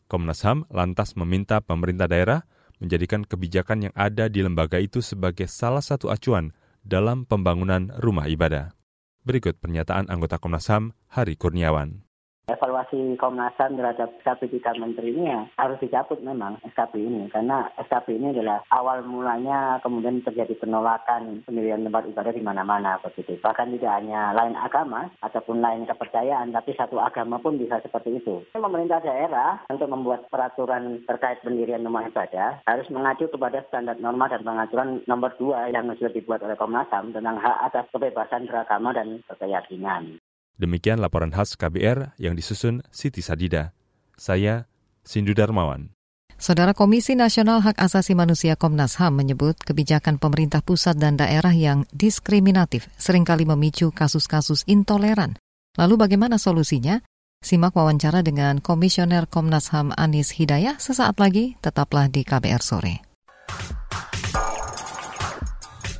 Komnas 0.09 0.41
HAM 0.41 0.65
lantas 0.73 1.13
meminta 1.13 1.61
pemerintah 1.61 2.09
daerah 2.09 2.41
menjadikan 2.81 3.21
kebijakan 3.21 3.85
yang 3.85 3.93
ada 3.93 4.25
di 4.25 4.41
lembaga 4.41 4.81
itu 4.81 5.05
sebagai 5.05 5.45
salah 5.45 5.85
satu 5.85 6.09
acuan 6.09 6.49
dalam 6.81 7.29
pembangunan 7.29 7.93
rumah 8.01 8.25
ibadah. 8.25 8.73
Berikut 9.21 9.61
pernyataan 9.61 10.09
anggota 10.09 10.41
Komnas 10.41 10.65
HAM, 10.65 10.97
Hari 11.13 11.37
Kurniawan 11.37 12.08
evaluasi 12.49 13.15
Komnas 13.21 13.53
HAM 13.61 13.77
terhadap 13.77 14.09
SKP 14.25 14.57
tiga 14.57 14.73
menteri 14.75 15.13
ini 15.13 15.29
ya 15.29 15.41
harus 15.61 15.77
dicabut 15.77 16.17
memang 16.25 16.57
SKP 16.65 16.97
ini. 16.97 17.29
Karena 17.29 17.69
SKP 17.77 18.17
ini 18.17 18.33
adalah 18.33 18.65
awal 18.73 19.05
mulanya 19.05 19.77
kemudian 19.85 20.25
terjadi 20.25 20.57
penolakan 20.57 21.45
pendirian 21.45 21.85
tempat 21.85 22.09
ibadah 22.09 22.33
di 22.33 22.43
mana-mana 22.43 22.97
begitu. 23.05 23.37
Bahkan 23.37 23.77
tidak 23.77 23.93
hanya 24.01 24.33
lain 24.33 24.57
agama 24.57 25.07
ataupun 25.21 25.61
lain 25.61 25.85
kepercayaan 25.85 26.49
tapi 26.49 26.73
satu 26.73 26.97
agama 26.97 27.37
pun 27.37 27.61
bisa 27.61 27.77
seperti 27.79 28.17
itu. 28.17 28.41
Pemerintah 28.51 28.99
daerah 29.05 29.61
untuk 29.69 29.89
membuat 29.89 30.25
peraturan 30.33 31.05
terkait 31.05 31.39
pendirian 31.45 31.85
rumah 31.85 32.09
ibadah 32.09 32.59
harus 32.65 32.87
mengacu 32.89 33.29
kepada 33.29 33.61
standar 33.69 33.97
norma 34.01 34.25
dan 34.27 34.41
pengaturan 34.41 35.05
nomor 35.05 35.31
dua 35.37 35.69
yang 35.69 35.89
sudah 35.95 36.13
dibuat 36.13 36.41
oleh 36.41 36.57
Komnas 36.57 36.89
HAM 36.89 37.13
tentang 37.13 37.37
hak 37.37 37.57
atas 37.71 37.85
kebebasan 37.93 38.49
beragama 38.49 38.93
dan 38.95 39.21
berkeyakinan. 39.29 40.17
Demikian 40.59 40.99
laporan 40.99 41.31
khas 41.31 41.55
KBR 41.55 42.19
yang 42.19 42.35
disusun 42.35 42.83
Siti 42.91 43.23
Sadida. 43.23 43.71
Saya 44.19 44.67
Sindu 45.07 45.31
Darmawan. 45.31 45.95
Saudara 46.35 46.75
Komisi 46.75 47.15
Nasional 47.15 47.63
Hak 47.63 47.79
Asasi 47.79 48.15
Manusia 48.15 48.59
Komnas 48.59 48.99
HAM 48.99 49.15
menyebut 49.15 49.59
kebijakan 49.59 50.19
pemerintah 50.19 50.59
pusat 50.63 50.95
dan 50.99 51.19
daerah 51.19 51.51
yang 51.51 51.83
diskriminatif 51.91 52.87
sering 52.95 53.23
kali 53.27 53.43
memicu 53.43 53.91
kasus-kasus 53.91 54.67
intoleran. 54.67 55.39
Lalu 55.79 55.95
bagaimana 55.95 56.35
solusinya? 56.35 57.03
Simak 57.39 57.71
wawancara 57.75 58.19
dengan 58.19 58.59
Komisioner 58.59 59.27
Komnas 59.31 59.71
HAM 59.71 59.95
Anis 59.95 60.35
Hidayah 60.35 60.75
sesaat 60.75 61.23
lagi, 61.23 61.55
tetaplah 61.63 62.11
di 62.11 62.27
KBR 62.27 62.63
Sore. 62.63 62.95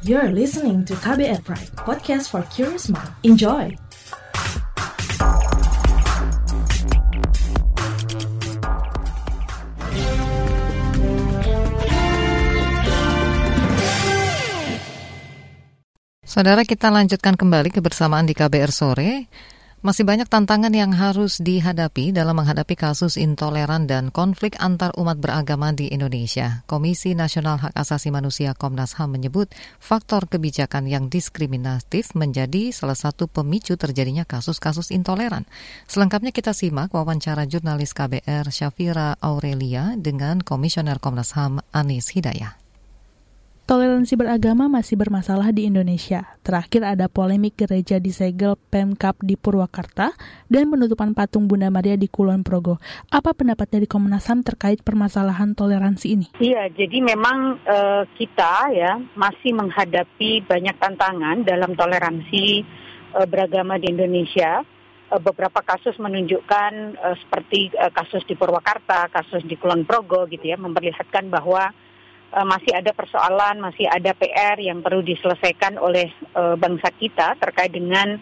You're 0.03 0.31
listening 0.31 0.87
to 0.87 0.95
KBR 0.99 1.43
Pride, 1.43 1.71
podcast 1.79 2.31
for 2.31 2.43
curious 2.51 2.87
mind. 2.87 3.11
Enjoy! 3.23 3.88
Saudara 16.29 16.61
kita 16.61 16.93
lanjutkan 16.93 17.33
kembali 17.33 17.73
kebersamaan 17.73 18.29
di 18.29 18.37
KBR 18.37 18.69
sore. 18.69 19.25
Masih 19.81 20.05
banyak 20.05 20.29
tantangan 20.29 20.69
yang 20.69 20.93
harus 20.93 21.41
dihadapi 21.41 22.13
dalam 22.13 22.37
menghadapi 22.37 22.77
kasus 22.77 23.17
intoleran 23.17 23.89
dan 23.89 24.13
konflik 24.13 24.53
antar 24.61 24.93
umat 24.93 25.17
beragama 25.17 25.73
di 25.73 25.89
Indonesia. 25.89 26.61
Komisi 26.69 27.17
Nasional 27.17 27.57
Hak 27.57 27.73
Asasi 27.73 28.13
Manusia 28.13 28.53
Komnas 28.53 28.93
HAM 28.93 29.17
menyebut 29.17 29.49
faktor 29.81 30.29
kebijakan 30.29 30.85
yang 30.85 31.09
diskriminatif 31.09 32.13
menjadi 32.13 32.69
salah 32.77 32.93
satu 32.93 33.25
pemicu 33.25 33.73
terjadinya 33.73 34.21
kasus-kasus 34.21 34.93
intoleran. 34.93 35.49
Selengkapnya 35.89 36.29
kita 36.29 36.53
simak 36.53 36.93
wawancara 36.93 37.49
jurnalis 37.49 37.97
KBR 37.97 38.53
Syafira 38.53 39.17
Aurelia 39.17 39.97
dengan 39.97 40.45
Komisioner 40.45 41.01
Komnas 41.01 41.33
HAM 41.33 41.65
Anis 41.73 42.13
Hidayah. 42.13 42.68
Toleransi 43.89 44.21
beragama 44.21 44.69
masih 44.69 45.01
bermasalah 45.01 45.49
di 45.49 45.65
Indonesia. 45.65 46.37
Terakhir 46.45 46.85
ada 46.85 47.09
polemik 47.09 47.57
gereja 47.57 47.97
disegel 47.97 48.53
Pemkap 48.69 49.17
di 49.17 49.33
Purwakarta 49.33 50.13
dan 50.45 50.69
penutupan 50.69 51.17
patung 51.17 51.49
Bunda 51.49 51.73
Maria 51.73 51.97
di 51.97 52.05
Kulon 52.05 52.45
Progo. 52.45 52.77
Apa 53.09 53.33
pendapat 53.33 53.65
dari 53.65 53.89
Komnas 53.89 54.29
HAM 54.29 54.45
terkait 54.45 54.85
permasalahan 54.85 55.57
toleransi 55.57 56.05
ini? 56.05 56.29
Iya, 56.37 56.69
jadi 56.69 57.01
memang 57.01 57.65
uh, 57.65 58.05
kita 58.13 58.69
ya 58.77 59.01
masih 59.17 59.57
menghadapi 59.57 60.45
banyak 60.45 60.77
tantangan 60.77 61.41
dalam 61.41 61.73
toleransi 61.73 62.61
uh, 63.17 63.25
beragama 63.25 63.81
di 63.81 63.89
Indonesia 63.89 64.61
uh, 65.09 65.17
beberapa 65.17 65.65
kasus 65.65 65.97
menunjukkan 65.97 66.93
uh, 66.93 67.17
seperti 67.25 67.73
uh, 67.73 67.89
kasus 67.89 68.21
di 68.29 68.37
Purwakarta, 68.37 69.09
kasus 69.09 69.41
di 69.49 69.57
Kulon 69.57 69.81
Progo 69.81 70.29
gitu 70.29 70.45
ya, 70.45 70.61
memperlihatkan 70.61 71.33
bahwa 71.33 71.88
uh, 72.33 72.45
masih 72.45 72.73
ada 72.75 72.91
persoalan, 72.93 73.61
masih 73.61 73.89
ada 73.89 74.13
PR 74.13 74.57
yang 74.61 74.81
perlu 74.81 75.01
diselesaikan 75.01 75.77
oleh 75.81 76.09
uh, 76.37 76.55
bangsa 76.55 76.93
kita 76.95 77.37
terkait 77.41 77.73
dengan 77.73 78.17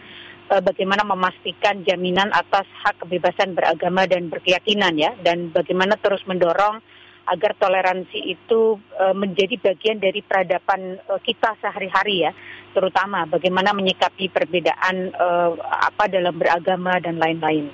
uh, 0.52 0.62
bagaimana 0.64 1.04
memastikan 1.04 1.84
jaminan 1.84 2.32
atas 2.32 2.68
hak 2.84 3.04
kebebasan 3.04 3.56
beragama 3.56 4.08
dan 4.08 4.32
berkeyakinan 4.32 4.96
ya, 4.96 5.12
dan 5.24 5.52
bagaimana 5.52 6.00
terus 6.00 6.24
mendorong 6.28 6.80
agar 7.28 7.60
toleransi 7.60 8.24
itu 8.24 8.80
uh, 8.96 9.12
menjadi 9.12 9.60
bagian 9.60 10.00
dari 10.00 10.24
peradaban 10.24 10.96
uh, 11.12 11.20
kita 11.20 11.60
sehari-hari 11.60 12.24
ya, 12.24 12.32
terutama 12.72 13.28
bagaimana 13.28 13.76
menyikapi 13.76 14.32
perbedaan 14.32 15.12
uh, 15.12 15.52
apa 15.84 16.08
dalam 16.08 16.32
beragama 16.40 16.96
dan 17.04 17.20
lain-lain. 17.20 17.68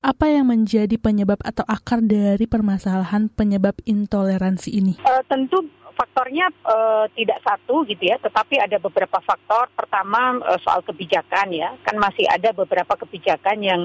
Apa 0.00 0.32
yang 0.32 0.48
menjadi 0.48 0.96
penyebab 0.96 1.44
atau 1.44 1.60
akar 1.68 2.00
dari 2.00 2.48
permasalahan 2.48 3.28
penyebab 3.28 3.76
intoleransi 3.84 4.72
ini? 4.72 4.94
Uh, 5.04 5.20
tentu 5.28 5.60
faktornya 6.00 6.48
uh, 6.64 7.04
tidak 7.12 7.44
satu 7.44 7.84
gitu 7.84 8.08
ya, 8.08 8.16
tetapi 8.16 8.56
ada 8.56 8.80
beberapa 8.80 9.20
faktor. 9.20 9.68
Pertama 9.76 10.40
uh, 10.40 10.56
soal 10.64 10.80
kebijakan 10.80 11.52
ya, 11.52 11.76
kan 11.84 12.00
masih 12.00 12.24
ada 12.24 12.56
beberapa 12.56 12.96
kebijakan 12.96 13.60
yang 13.60 13.80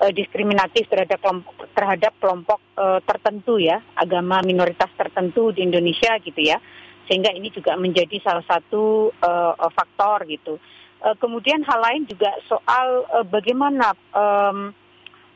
uh, 0.00 0.08
diskriminatif 0.08 0.88
terhadap 0.88 1.20
kelompok, 1.20 1.54
terhadap 1.76 2.12
kelompok 2.16 2.60
uh, 2.80 3.04
tertentu 3.04 3.60
ya, 3.60 3.84
agama 3.92 4.40
minoritas 4.40 4.88
tertentu 4.96 5.52
di 5.52 5.68
Indonesia 5.68 6.16
gitu 6.24 6.40
ya, 6.40 6.56
sehingga 7.04 7.36
ini 7.36 7.52
juga 7.52 7.76
menjadi 7.76 8.16
salah 8.24 8.46
satu 8.48 9.12
uh, 9.20 9.68
faktor 9.68 10.24
gitu. 10.24 10.56
Uh, 11.04 11.12
kemudian 11.20 11.60
hal 11.68 11.84
lain 11.84 12.08
juga 12.08 12.32
soal 12.48 13.04
uh, 13.12 13.28
bagaimana 13.28 13.92
um, 14.16 14.72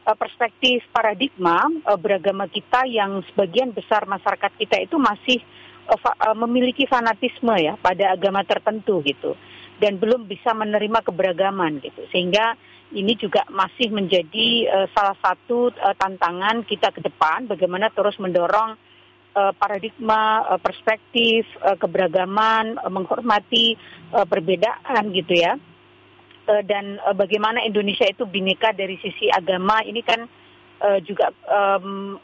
perspektif 0.03 0.83
paradigma 0.91 1.63
beragama 2.03 2.51
kita 2.51 2.91
yang 2.91 3.23
sebagian 3.31 3.71
besar 3.71 4.03
masyarakat 4.03 4.51
kita 4.59 4.83
itu 4.83 4.99
masih 4.99 5.39
memiliki 6.39 6.87
fanatisme 6.87 7.53
ya 7.59 7.75
pada 7.81 8.15
agama 8.15 8.43
tertentu 8.47 9.03
gitu. 9.03 9.35
Dan 9.83 9.99
belum 9.99 10.31
bisa 10.31 10.55
menerima 10.55 11.03
keberagaman 11.03 11.83
gitu. 11.83 12.07
Sehingga 12.15 12.55
ini 12.93 13.17
juga 13.17 13.43
masih 13.49 13.89
menjadi 13.89 14.69
uh, 14.69 14.87
salah 14.93 15.17
satu 15.19 15.73
uh, 15.73 15.97
tantangan 15.97 16.61
kita 16.69 16.93
ke 16.93 17.01
depan 17.01 17.49
bagaimana 17.49 17.89
terus 17.89 18.21
mendorong 18.21 18.77
uh, 19.33 19.53
paradigma 19.57 20.45
uh, 20.45 20.61
perspektif 20.61 21.49
uh, 21.65 21.75
keberagaman 21.81 22.77
uh, 22.79 22.93
menghormati 22.93 23.75
uh, 24.13 24.29
perbedaan 24.29 25.09
gitu 25.17 25.35
ya. 25.35 25.57
Uh, 26.47 26.63
dan 26.69 27.01
uh, 27.03 27.17
bagaimana 27.17 27.65
Indonesia 27.65 28.05
itu 28.05 28.29
bineka 28.29 28.77
dari 28.77 29.01
sisi 29.01 29.33
agama 29.33 29.81
ini 29.89 30.05
kan 30.05 30.29
uh, 30.85 31.01
juga 31.01 31.33
um, 31.49 32.21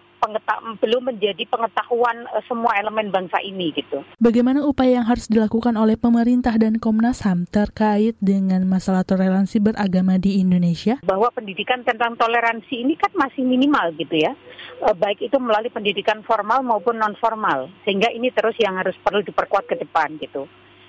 belum 0.79 1.15
menjadi 1.15 1.43
pengetahuan 1.49 2.27
uh, 2.31 2.43
semua 2.47 2.77
elemen 2.79 3.09
bangsa 3.09 3.41
ini 3.43 3.73
gitu. 3.73 4.03
Bagaimana 4.21 4.63
upaya 4.67 5.01
yang 5.01 5.07
harus 5.09 5.31
dilakukan 5.31 5.75
oleh 5.79 5.97
pemerintah 5.97 6.55
dan 6.59 6.77
Komnas 6.83 7.23
HAM 7.25 7.49
terkait 7.49 8.15
dengan 8.21 8.63
masalah 8.69 9.03
toleransi 9.07 9.63
beragama 9.63 10.21
di 10.21 10.43
Indonesia? 10.43 11.01
Bahwa 11.07 11.31
pendidikan 11.33 11.83
tentang 11.87 12.19
toleransi 12.19 12.85
ini 12.85 12.95
kan 12.99 13.11
masih 13.15 13.43
minimal 13.47 13.95
gitu 13.97 14.15
ya. 14.19 14.35
Uh, 14.85 14.95
baik 14.95 15.23
itu 15.25 15.37
melalui 15.41 15.73
pendidikan 15.73 16.23
formal 16.27 16.63
maupun 16.63 16.99
non 16.99 17.17
formal. 17.19 17.71
Sehingga 17.83 18.13
ini 18.13 18.31
terus 18.31 18.55
yang 18.61 18.77
harus 18.79 18.95
perlu 19.01 19.25
diperkuat 19.25 19.67
ke 19.67 19.77
depan 19.81 20.19
gitu. 20.21 20.47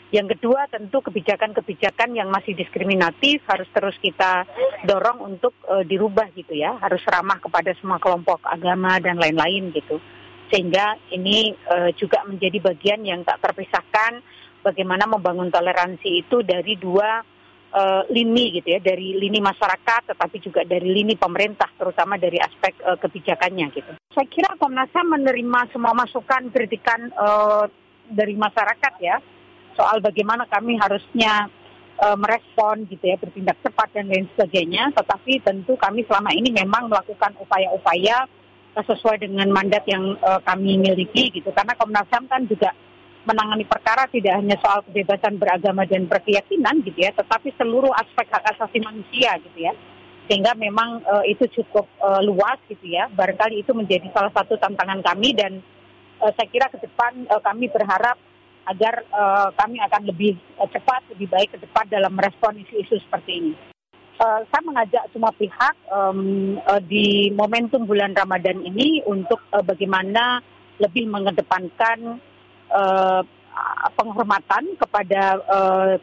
Yang 0.10 0.38
kedua 0.38 0.66
tentu 0.74 1.06
kebijakan-kebijakan 1.06 2.18
yang 2.18 2.34
masih 2.34 2.58
diskriminatif 2.58 3.46
harus 3.46 3.70
terus 3.70 3.94
kita 4.02 4.42
dorong 4.90 5.22
untuk 5.22 5.54
uh, 5.70 5.86
dirubah 5.86 6.34
gitu 6.34 6.58
ya, 6.58 6.82
harus 6.82 7.02
ramah 7.06 7.38
kepada 7.38 7.78
semua 7.78 8.02
kelompok 8.02 8.42
agama 8.50 8.98
dan 8.98 9.22
lain-lain 9.22 9.70
gitu. 9.70 10.02
Sehingga 10.50 10.98
ini 11.14 11.54
uh, 11.54 11.94
juga 11.94 12.26
menjadi 12.26 12.58
bagian 12.58 13.06
yang 13.06 13.22
tak 13.22 13.38
terpisahkan 13.38 14.26
bagaimana 14.66 15.06
membangun 15.06 15.54
toleransi 15.54 16.26
itu 16.26 16.42
dari 16.42 16.74
dua 16.74 17.22
uh, 17.70 18.02
lini 18.10 18.58
gitu 18.58 18.66
ya, 18.66 18.82
dari 18.82 19.14
lini 19.14 19.38
masyarakat 19.38 20.10
tetapi 20.10 20.42
juga 20.42 20.66
dari 20.66 20.90
lini 20.90 21.22
pemerintah 21.22 21.70
terutama 21.78 22.18
dari 22.18 22.42
aspek 22.42 22.82
uh, 22.82 22.98
kebijakannya 22.98 23.66
gitu. 23.78 23.94
Saya 24.10 24.26
kira 24.26 24.58
Komnas 24.58 24.90
HAM 24.90 25.22
menerima 25.22 25.70
semua 25.70 25.94
masukan 25.94 26.50
kritikan 26.50 27.14
uh, 27.14 27.70
dari 28.10 28.34
masyarakat 28.34 28.94
ya 29.06 29.22
soal 29.80 30.04
bagaimana 30.04 30.44
kami 30.52 30.76
harusnya 30.76 31.48
uh, 32.04 32.20
merespon 32.20 32.84
gitu 32.92 33.08
ya 33.08 33.16
bertindak 33.16 33.56
cepat 33.64 33.96
dan 33.96 34.12
lain 34.12 34.28
sebagainya. 34.36 34.92
Tetapi 34.92 35.40
tentu 35.40 35.80
kami 35.80 36.04
selama 36.04 36.36
ini 36.36 36.52
memang 36.52 36.92
melakukan 36.92 37.40
upaya-upaya 37.40 38.28
uh, 38.76 38.84
sesuai 38.84 39.24
dengan 39.24 39.48
mandat 39.56 39.88
yang 39.88 40.20
uh, 40.20 40.44
kami 40.44 40.76
miliki 40.76 41.32
gitu. 41.32 41.56
Karena 41.56 41.80
Komnas 41.80 42.12
HAM 42.12 42.28
kan 42.28 42.44
juga 42.44 42.76
menangani 43.24 43.64
perkara 43.68 44.08
tidak 44.12 44.36
hanya 44.36 44.58
soal 44.64 44.84
kebebasan 44.84 45.38
beragama 45.38 45.84
dan 45.86 46.08
berkeyakinan 46.08 46.82
gitu 46.82 47.04
ya 47.04 47.12
tetapi 47.14 47.52
seluruh 47.60 47.92
aspek 47.94 48.26
hak 48.32 48.44
asasi 48.56 48.84
manusia 48.84 49.40
gitu 49.40 49.60
ya. 49.60 49.72
Sehingga 50.30 50.54
memang 50.54 51.02
uh, 51.10 51.26
itu 51.26 51.50
cukup 51.58 51.90
uh, 52.04 52.22
luas 52.22 52.62
gitu 52.70 52.86
ya. 52.86 53.10
Barangkali 53.10 53.66
itu 53.66 53.74
menjadi 53.74 54.14
salah 54.14 54.30
satu 54.30 54.62
tantangan 54.62 55.02
kami 55.02 55.34
dan 55.34 55.58
uh, 56.22 56.32
saya 56.38 56.48
kira 56.54 56.70
ke 56.70 56.78
depan 56.86 57.26
uh, 57.34 57.42
kami 57.42 57.66
berharap 57.66 58.18
agar 58.70 59.02
uh, 59.10 59.50
kami 59.58 59.82
akan 59.82 60.06
lebih 60.06 60.38
uh, 60.62 60.70
cepat, 60.70 61.02
lebih 61.10 61.28
baik 61.34 61.50
ke 61.52 61.58
depan 61.58 61.90
dalam 61.90 62.14
merespon 62.14 62.54
isu-isu 62.62 63.02
seperti 63.02 63.32
ini. 63.42 63.54
Uh, 64.20 64.44
saya 64.52 64.62
mengajak 64.68 65.04
semua 65.16 65.32
pihak 65.34 65.76
um, 65.90 66.54
uh, 66.68 66.82
di 66.84 67.34
momentum 67.34 67.88
bulan 67.88 68.14
Ramadan 68.14 68.62
ini 68.62 69.02
untuk 69.08 69.40
uh, 69.56 69.64
bagaimana 69.64 70.44
lebih 70.78 71.08
mengedepankan 71.08 72.20
uh, 72.70 73.22
penghormatan 73.96 74.76
kepada 74.80 75.40
uh, 75.48 75.94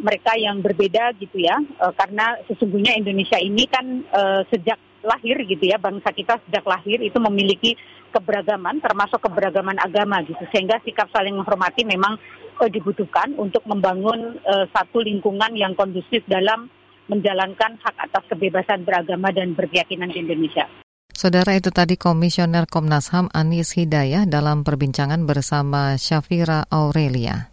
mereka 0.00 0.32
yang 0.36 0.60
berbeda 0.60 1.16
gitu 1.20 1.42
ya, 1.42 1.60
uh, 1.80 1.92
karena 1.96 2.40
sesungguhnya 2.48 2.96
Indonesia 2.96 3.38
ini 3.40 3.64
kan 3.68 4.04
uh, 4.12 4.40
sejak 4.48 4.76
lahir 5.02 5.36
gitu 5.44 5.64
ya 5.66 5.78
bangsa 5.78 6.10
kita 6.14 6.38
sejak 6.46 6.64
lahir 6.66 6.98
itu 7.02 7.18
memiliki 7.18 7.74
keberagaman 8.14 8.78
termasuk 8.78 9.18
keberagaman 9.22 9.78
agama 9.82 10.20
gitu 10.22 10.42
sehingga 10.52 10.78
sikap 10.84 11.08
saling 11.10 11.34
menghormati 11.34 11.82
memang 11.82 12.16
uh, 12.60 12.70
dibutuhkan 12.70 13.34
untuk 13.36 13.64
membangun 13.66 14.38
uh, 14.46 14.66
satu 14.70 15.02
lingkungan 15.02 15.54
yang 15.58 15.74
kondusif 15.74 16.22
dalam 16.28 16.70
menjalankan 17.10 17.76
hak 17.82 17.96
atas 17.98 18.24
kebebasan 18.30 18.86
beragama 18.86 19.34
dan 19.34 19.52
berkeyakinan 19.58 20.08
di 20.14 20.22
Indonesia. 20.22 20.64
Saudara 21.12 21.52
itu 21.52 21.68
tadi 21.68 22.00
Komisioner 22.00 22.64
Komnas 22.64 23.12
HAM 23.12 23.28
Anis 23.36 23.76
Hidayah 23.76 24.24
dalam 24.24 24.64
perbincangan 24.64 25.28
bersama 25.28 26.00
Syafira 26.00 26.64
Aurelia. 26.72 27.51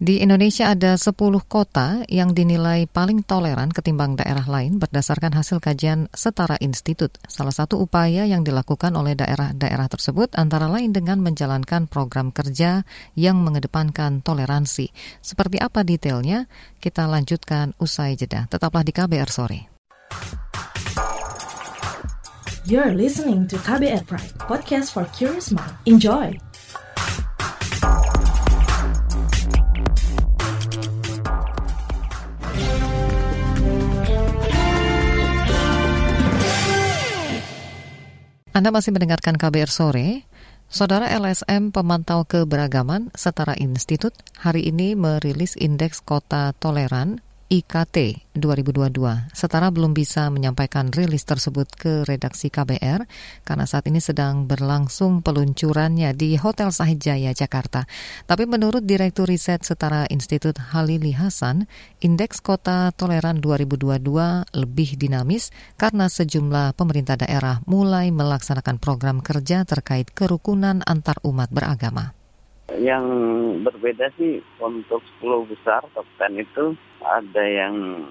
Di 0.00 0.24
Indonesia 0.24 0.72
ada 0.72 0.96
10 0.96 1.12
kota 1.44 2.00
yang 2.08 2.32
dinilai 2.32 2.88
paling 2.88 3.20
toleran 3.20 3.68
ketimbang 3.68 4.16
daerah 4.16 4.48
lain 4.48 4.80
berdasarkan 4.80 5.36
hasil 5.36 5.60
kajian 5.60 6.08
Setara 6.16 6.56
Institut. 6.64 7.20
Salah 7.28 7.52
satu 7.52 7.76
upaya 7.76 8.24
yang 8.24 8.40
dilakukan 8.40 8.96
oleh 8.96 9.12
daerah-daerah 9.12 9.92
tersebut 9.92 10.32
antara 10.40 10.72
lain 10.72 10.96
dengan 10.96 11.20
menjalankan 11.20 11.84
program 11.84 12.32
kerja 12.32 12.88
yang 13.12 13.44
mengedepankan 13.44 14.24
toleransi. 14.24 14.88
Seperti 15.20 15.60
apa 15.60 15.84
detailnya? 15.84 16.48
Kita 16.80 17.04
lanjutkan 17.04 17.76
usai 17.76 18.16
jeda. 18.16 18.48
Tetaplah 18.48 18.80
di 18.80 18.96
KBR 18.96 19.28
sore. 19.28 19.60
You're 22.64 22.96
listening 22.96 23.44
to 23.52 23.60
KBR 23.60 24.08
Pride, 24.08 24.32
podcast 24.48 24.96
for 24.96 25.04
curious 25.12 25.52
mind. 25.52 25.76
Enjoy. 25.84 26.49
Anda 38.60 38.76
masih 38.76 38.92
mendengarkan 38.92 39.40
KBR 39.40 39.72
sore. 39.72 40.28
Saudara 40.68 41.08
LSM 41.08 41.72
Pemantau 41.72 42.28
Keberagaman 42.28 43.08
Setara 43.16 43.56
Institut 43.56 44.12
hari 44.36 44.68
ini 44.68 44.92
merilis 44.92 45.56
indeks 45.56 46.04
kota 46.04 46.52
toleran 46.60 47.24
IKT 47.50 48.30
2022. 48.38 48.94
Setara 49.34 49.74
belum 49.74 49.90
bisa 49.90 50.30
menyampaikan 50.30 50.86
rilis 50.94 51.26
tersebut 51.26 51.66
ke 51.74 52.06
redaksi 52.06 52.46
KBR 52.46 53.10
karena 53.42 53.66
saat 53.66 53.90
ini 53.90 53.98
sedang 53.98 54.46
berlangsung 54.46 55.18
peluncurannya 55.18 56.14
di 56.14 56.38
Hotel 56.38 56.70
Sahid 56.70 57.02
Jaya, 57.02 57.34
Jakarta. 57.34 57.90
Tapi 58.30 58.46
menurut 58.46 58.86
Direktur 58.86 59.26
Riset 59.26 59.66
Setara 59.66 60.06
Institut 60.14 60.62
Halili 60.70 61.10
Hasan, 61.10 61.66
indeks 61.98 62.38
kota 62.38 62.94
toleran 62.94 63.42
2022 63.42 63.98
lebih 64.54 64.94
dinamis 64.94 65.50
karena 65.74 66.06
sejumlah 66.06 66.78
pemerintah 66.78 67.18
daerah 67.18 67.66
mulai 67.66 68.14
melaksanakan 68.14 68.78
program 68.78 69.18
kerja 69.18 69.66
terkait 69.66 70.06
kerukunan 70.14 70.86
antar 70.86 71.18
umat 71.26 71.50
beragama. 71.50 72.19
Yang 72.78 73.04
berbeda 73.66 74.14
sih 74.14 74.38
untuk 74.62 75.02
10 75.18 75.50
besar 75.50 75.82
top 75.90 76.06
10 76.22 76.38
itu 76.46 76.78
ada 77.02 77.42
yang 77.42 78.06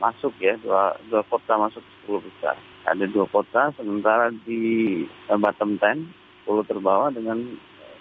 masuk 0.00 0.32
ya 0.40 0.56
dua, 0.58 0.96
dua 1.06 1.22
kota 1.28 1.54
masuk 1.60 1.84
10 2.08 2.26
besar. 2.26 2.56
Ada 2.88 3.06
dua 3.06 3.28
kota 3.30 3.70
sementara 3.76 4.32
di 4.48 5.04
uh, 5.30 5.38
bottom 5.38 5.78
10 5.78 6.48
10 6.48 6.66
terbawah 6.66 7.14
dengan 7.14 7.38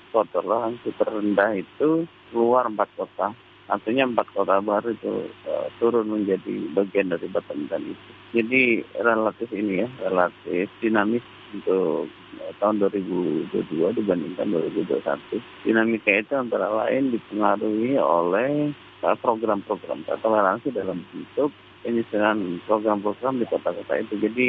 kotor 0.09 0.41
lahan 0.41 0.81
super 0.81 1.13
rendah 1.13 1.53
itu 1.61 2.09
keluar 2.33 2.65
empat 2.65 2.89
kota. 2.97 3.35
Artinya 3.69 4.09
empat 4.09 4.33
kota 4.33 4.57
baru 4.65 4.97
itu 4.97 5.29
uh, 5.45 5.67
turun 5.77 6.09
menjadi 6.09 6.73
bagian 6.73 7.13
dari 7.13 7.29
bottom 7.29 7.69
10 7.69 7.93
itu. 7.93 8.09
Jadi 8.33 8.61
relatif 8.97 9.49
ini 9.53 9.85
ya, 9.85 9.87
relatif 10.09 10.71
dinamis 10.81 11.21
untuk 11.53 12.11
tahun 12.59 12.81
2022 12.83 13.97
dibandingkan 14.03 14.47
2021. 14.49 15.65
Dinamika 15.65 16.11
itu 16.11 16.33
antara 16.35 16.67
lain 16.69 17.13
dipengaruhi 17.13 17.97
oleh 17.97 18.73
program-program 18.99 20.03
toleransi 20.05 20.75
dalam 20.75 21.01
bentuk 21.09 21.55
penyusunan 21.83 22.59
program-program 22.67 23.39
di 23.39 23.45
kota-kota 23.47 23.93
itu. 23.95 24.19
Jadi 24.19 24.47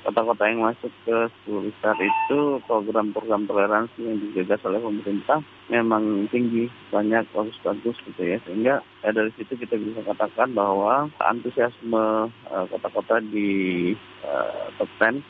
kota-kota 0.00 0.48
yang 0.48 0.64
masuk 0.64 0.92
ke 1.04 1.16
10 1.44 1.68
besar 1.68 1.96
itu 2.00 2.38
program-program 2.64 3.44
toleransi 3.44 4.00
yang 4.00 4.16
digagas 4.16 4.64
oleh 4.64 4.80
pemerintah 4.80 5.44
memang 5.68 6.24
tinggi, 6.32 6.72
banyak 6.88 7.28
bagus-bagus 7.36 7.96
gitu 8.08 8.22
ya. 8.24 8.40
Sehingga 8.48 8.74
ya, 9.04 9.10
dari 9.12 9.30
situ 9.36 9.60
kita 9.60 9.76
bisa 9.76 10.00
katakan 10.08 10.56
bahwa 10.56 11.12
antusiasme 11.20 12.32
uh, 12.32 12.64
kota-kota 12.72 13.20
di 13.20 13.92
uh, 14.24 14.72
top 14.80 14.88
10 14.96 15.20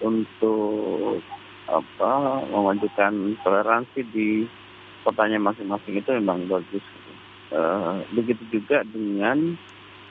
untuk 0.00 1.22
apa 1.66 2.42
memajukan 2.46 3.34
toleransi 3.42 4.00
di 4.14 4.46
kotanya 5.02 5.38
masing-masing 5.38 6.02
itu 6.02 6.10
memang 6.18 6.46
bagus. 6.50 6.82
Uh, 7.46 8.02
begitu 8.10 8.42
juga 8.58 8.82
dengan 8.90 9.54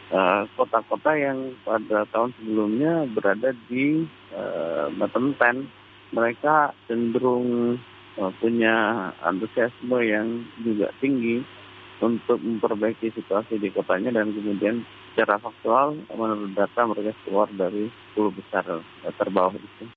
eh, 0.07 0.41
kota-kota 0.55 1.11
uh, 1.11 1.19
yang 1.19 1.51
pada 1.67 2.07
tahun 2.15 2.31
sebelumnya 2.39 3.03
berada 3.11 3.51
di 3.67 4.07
uh, 4.31 4.87
bottom 4.95 5.35
ten, 5.35 5.67
mereka 6.15 6.71
cenderung 6.87 7.75
uh, 8.15 8.31
punya 8.39 9.11
antusiasme 9.27 9.99
yang 9.99 10.47
juga 10.63 10.95
tinggi 11.03 11.43
untuk 11.99 12.39
memperbaiki 12.39 13.11
situasi 13.11 13.59
di 13.59 13.67
kotanya 13.71 14.15
dan 14.15 14.31
kemudian 14.31 14.87
secara 15.15 15.39
faktual 15.39 15.95
menurut 16.11 16.51
data 16.51 16.83
mereka 16.83 17.15
keluar 17.23 17.47
dari 17.55 17.87
10 18.19 18.35
besar 18.35 18.67
terbawah 19.15 19.55
itu. 19.55 19.87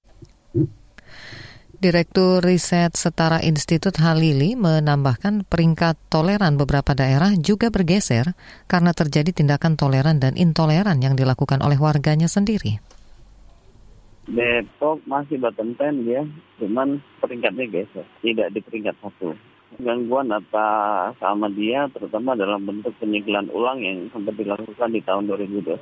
Direktur 1.78 2.42
Riset 2.42 2.94
Setara 2.94 3.42
Institut 3.42 3.98
Halili 3.98 4.54
menambahkan 4.54 5.42
peringkat 5.46 5.98
toleran 6.10 6.54
beberapa 6.54 6.94
daerah 6.94 7.34
juga 7.34 7.70
bergeser 7.70 8.34
karena 8.70 8.94
terjadi 8.94 9.34
tindakan 9.34 9.74
toleran 9.74 10.22
dan 10.22 10.38
intoleran 10.38 11.02
yang 11.02 11.18
dilakukan 11.18 11.58
oleh 11.62 11.78
warganya 11.78 12.30
sendiri. 12.30 12.78
Depok 14.30 15.02
masih 15.02 15.42
bottom 15.42 15.74
10 15.74 16.02
ya, 16.06 16.22
cuman 16.62 17.02
peringkatnya 17.18 17.66
geser, 17.70 18.06
tidak 18.22 18.54
di 18.54 18.60
peringkat 18.62 18.94
satu 19.02 19.34
gangguan 19.76 20.32
atas 20.32 21.12
sama 21.20 21.52
dia 21.52 21.84
terutama 21.92 22.32
dalam 22.32 22.64
bentuk 22.64 22.96
penyegelan 22.96 23.52
ulang 23.52 23.84
yang 23.84 24.08
sempat 24.08 24.34
dilakukan 24.40 24.88
di 24.88 25.04
tahun 25.04 25.28
2021 25.28 25.76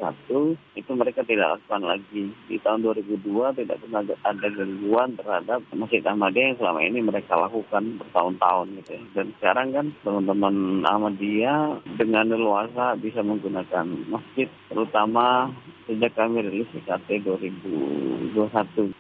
itu 0.75 0.91
mereka 0.93 1.23
tidak 1.23 1.57
lakukan 1.57 1.83
lagi 1.87 2.35
di 2.51 2.57
tahun 2.59 2.83
2002 2.83 3.63
tidak 3.63 3.77
pernah 3.79 4.03
ada 4.03 4.49
gangguan 4.51 5.15
terhadap 5.15 5.61
Masjid 5.71 6.03
Ahmadiyah 6.03 6.47
yang 6.51 6.59
selama 6.59 6.81
ini 6.83 6.99
mereka 6.99 7.39
lakukan 7.39 7.85
bertahun-tahun 8.03 8.67
gitu 8.83 8.91
ya. 8.91 9.03
dan 9.15 9.27
sekarang 9.39 9.69
kan 9.71 9.87
teman-teman 10.03 10.55
Ahmadiyah 10.83 11.61
dengan 11.95 12.27
leluasa 12.35 12.99
bisa 12.99 13.23
menggunakan 13.23 13.87
masjid 14.11 14.51
terutama 14.67 15.55
sejak 15.87 16.13
kami 16.19 16.43
rilis 16.43 16.67
IKT 16.75 17.23
2021. 17.23 18.35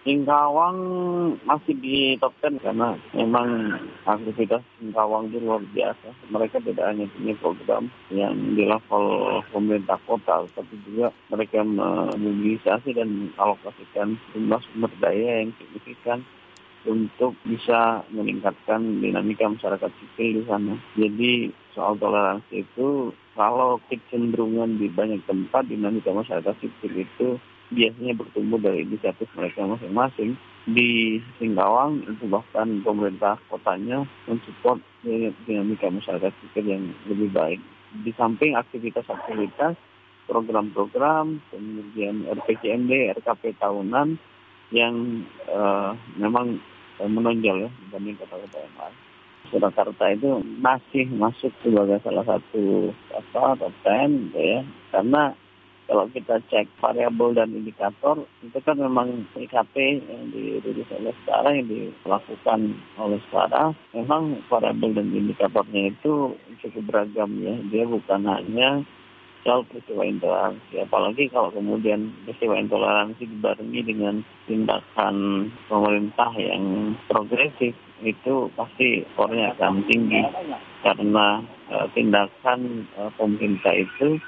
Singkawang 0.06 0.78
masih 1.42 1.74
di 1.82 2.14
top 2.22 2.30
10 2.38 2.62
karena 2.62 2.94
memang 3.10 3.74
aktivitas 4.06 4.62
Singkawang 4.76 5.32
itu 5.32 5.40
luar 5.40 5.64
biasa. 5.72 6.08
Mereka 6.28 6.60
tidak 6.60 6.84
hanya 6.84 7.08
punya 7.08 7.34
program 7.40 7.84
yang 8.12 8.36
di 8.52 8.68
level 8.68 9.04
pemerintah 9.48 9.96
kota, 10.04 10.44
tapi 10.52 10.74
juga 10.84 11.08
mereka 11.32 11.64
memobilisasi 11.64 12.92
dan 12.92 13.32
alokasikan 13.40 14.20
jumlah 14.36 14.60
sumber 14.68 14.92
daya 15.00 15.40
yang 15.40 15.50
signifikan 15.56 16.20
untuk 16.86 17.34
bisa 17.42 18.06
meningkatkan 18.14 19.02
dinamika 19.02 19.50
masyarakat 19.50 19.90
sipil 19.90 20.40
di 20.40 20.42
sana. 20.46 20.74
Jadi 20.94 21.50
soal 21.74 21.98
toleransi 21.98 22.62
itu 22.62 23.10
kalau 23.34 23.82
kecenderungan 23.90 24.80
di 24.80 24.88
banyak 24.88 25.20
tempat 25.26 25.66
dinamika 25.66 26.14
masyarakat 26.14 26.54
sipil 26.62 26.92
itu 27.04 27.28
biasanya 27.70 28.14
bertumbuh 28.14 28.58
dari 28.62 28.86
inisiatif 28.86 29.26
mereka 29.34 29.66
masing-masing. 29.66 30.38
Di 30.66 31.22
Singkawang 31.38 32.02
itu 32.10 32.26
bahkan 32.26 32.82
pemerintah 32.82 33.38
kotanya 33.46 34.02
mensupport 34.26 34.82
dinamika 35.46 35.86
masyarakat 35.86 36.32
sipil 36.42 36.66
yang 36.66 36.84
lebih 37.06 37.30
baik. 37.30 37.60
Di 38.02 38.10
samping 38.18 38.58
aktivitas-aktivitas, 38.58 39.78
program-program, 40.26 41.38
kemudian 41.54 42.26
RPCMD, 42.26 43.14
RKP 43.22 43.54
tahunan 43.62 44.18
yang 44.74 45.22
uh, 45.46 45.94
memang 46.18 46.58
menonjol 46.98 47.68
ya 47.68 47.70
dibanding 47.86 48.16
kota-kota 48.18 48.58
yang 48.58 48.76
lain. 48.80 48.96
Surakarta 49.46 50.04
itu 50.10 50.42
masih 50.58 51.06
masuk 51.14 51.54
sebagai 51.62 52.02
salah 52.02 52.26
satu 52.26 52.90
apa 53.14 53.54
top 53.62 53.74
10 53.86 54.34
gitu 54.34 54.40
ya 54.42 54.60
karena 54.90 55.22
kalau 55.86 56.10
kita 56.10 56.42
cek 56.50 56.66
variabel 56.82 57.34
dan 57.34 57.54
indikator 57.54 58.26
itu 58.42 58.58
kan 58.66 58.76
memang 58.78 59.26
IKP 59.38 60.02
yang 60.02 60.22
dirilis 60.34 60.90
oleh 60.90 61.14
sekarang 61.22 61.62
yang 61.62 61.68
dilakukan 61.70 62.60
oleh 62.98 63.20
sekarang 63.30 63.72
memang 63.94 64.42
variabel 64.50 64.90
dan 64.98 65.08
indikatornya 65.14 65.94
itu 65.94 66.34
cukup 66.62 66.82
beragam 66.90 67.30
ya 67.38 67.54
dia 67.70 67.84
bukan 67.86 68.26
hanya 68.26 68.82
soal 69.46 69.62
peristiwa 69.70 70.02
intoleransi. 70.02 70.82
Apalagi 70.82 71.30
kalau 71.30 71.54
kemudian 71.54 72.10
peristiwa 72.26 72.58
intoleransi 72.58 73.22
dibarengi 73.30 73.80
dengan 73.86 74.26
tindakan 74.50 75.46
pemerintah 75.70 76.34
yang 76.34 76.98
progresif, 77.06 77.78
itu 78.02 78.34
pasti 78.58 79.06
skornya 79.14 79.54
akan 79.54 79.86
tinggi. 79.86 80.26
Karena 80.82 81.40
uh, 81.70 81.86
tindakan 81.94 82.90
uh, 82.98 83.14
pemerintah 83.14 83.70
itu 83.70 84.18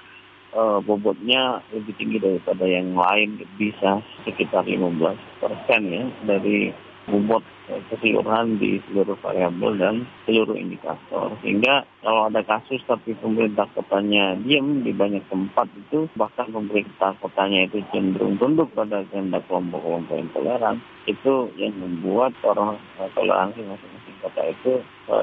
uh, 0.55 0.79
bobotnya 0.85 1.61
lebih 1.75 1.95
tinggi 1.99 2.19
daripada 2.21 2.65
yang 2.65 2.95
lain, 2.95 3.43
bisa 3.61 4.01
sekitar 4.25 4.65
15 4.65 4.97
persen 5.43 5.81
ya 5.89 6.05
dari 6.25 6.73
bobot 7.09 7.41
keseluruhan 7.69 8.61
di 8.61 8.81
seluruh 8.89 9.17
variabel 9.21 9.77
dan 9.81 9.95
seluruh 10.25 10.57
indikator. 10.57 11.33
Sehingga 11.41 11.85
kalau 12.05 12.29
ada 12.29 12.41
kasus 12.45 12.81
tapi 12.85 13.17
pemerintah 13.17 13.65
kotanya 13.73 14.37
diam 14.41 14.85
di 14.85 14.93
banyak 14.93 15.25
tempat 15.29 15.69
itu, 15.77 16.09
bahkan 16.17 16.49
pemerintah 16.53 17.17
kotanya 17.21 17.69
itu 17.69 17.81
cenderung 17.93 18.37
tunduk 18.37 18.73
pada 18.73 19.05
kehendak 19.09 19.45
kelompok-kelompok 19.49 20.17
intoleran, 20.17 20.81
itu 21.09 21.49
yang 21.57 21.73
membuat 21.81 22.37
orang 22.45 22.77
toleransi 23.17 23.61
masing-masing 23.65 24.17
kota 24.25 24.43
itu 24.49 24.73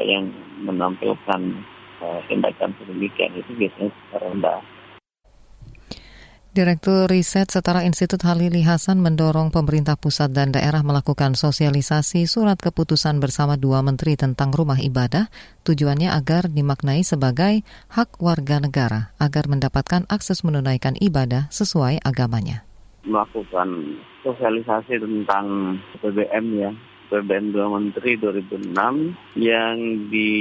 yang 0.05 0.29
menampilkan 0.65 1.41
tindakan 2.29 2.69
sedemikian 2.81 3.31
itu 3.37 3.51
biasanya 3.57 3.91
rendah. 4.21 4.61
Direktur 6.55 7.11
Riset 7.11 7.51
Setara 7.51 7.83
Institut 7.83 8.23
Halili 8.23 8.63
Hasan 8.63 9.03
mendorong 9.03 9.51
pemerintah 9.51 9.99
pusat 9.99 10.31
dan 10.31 10.55
daerah 10.55 10.87
melakukan 10.87 11.35
sosialisasi 11.35 12.31
surat 12.31 12.55
keputusan 12.55 13.19
bersama 13.19 13.59
dua 13.59 13.83
menteri 13.83 14.15
tentang 14.15 14.55
rumah 14.55 14.79
ibadah, 14.79 15.27
tujuannya 15.67 16.15
agar 16.15 16.47
dimaknai 16.47 17.03
sebagai 17.03 17.59
hak 17.91 18.23
warga 18.23 18.63
negara 18.63 19.11
agar 19.19 19.51
mendapatkan 19.51 20.07
akses 20.07 20.47
menunaikan 20.47 20.95
ibadah 20.95 21.51
sesuai 21.51 21.99
agamanya. 22.07 22.63
Melakukan 23.03 23.99
sosialisasi 24.23 24.95
tentang 24.95 25.75
BBM 25.99 26.45
ya, 26.55 26.71
PBN 27.09 27.53
dua 27.55 27.67
menteri 27.71 28.17
2006 28.17 28.75
yang 29.37 29.75
di 30.09 30.31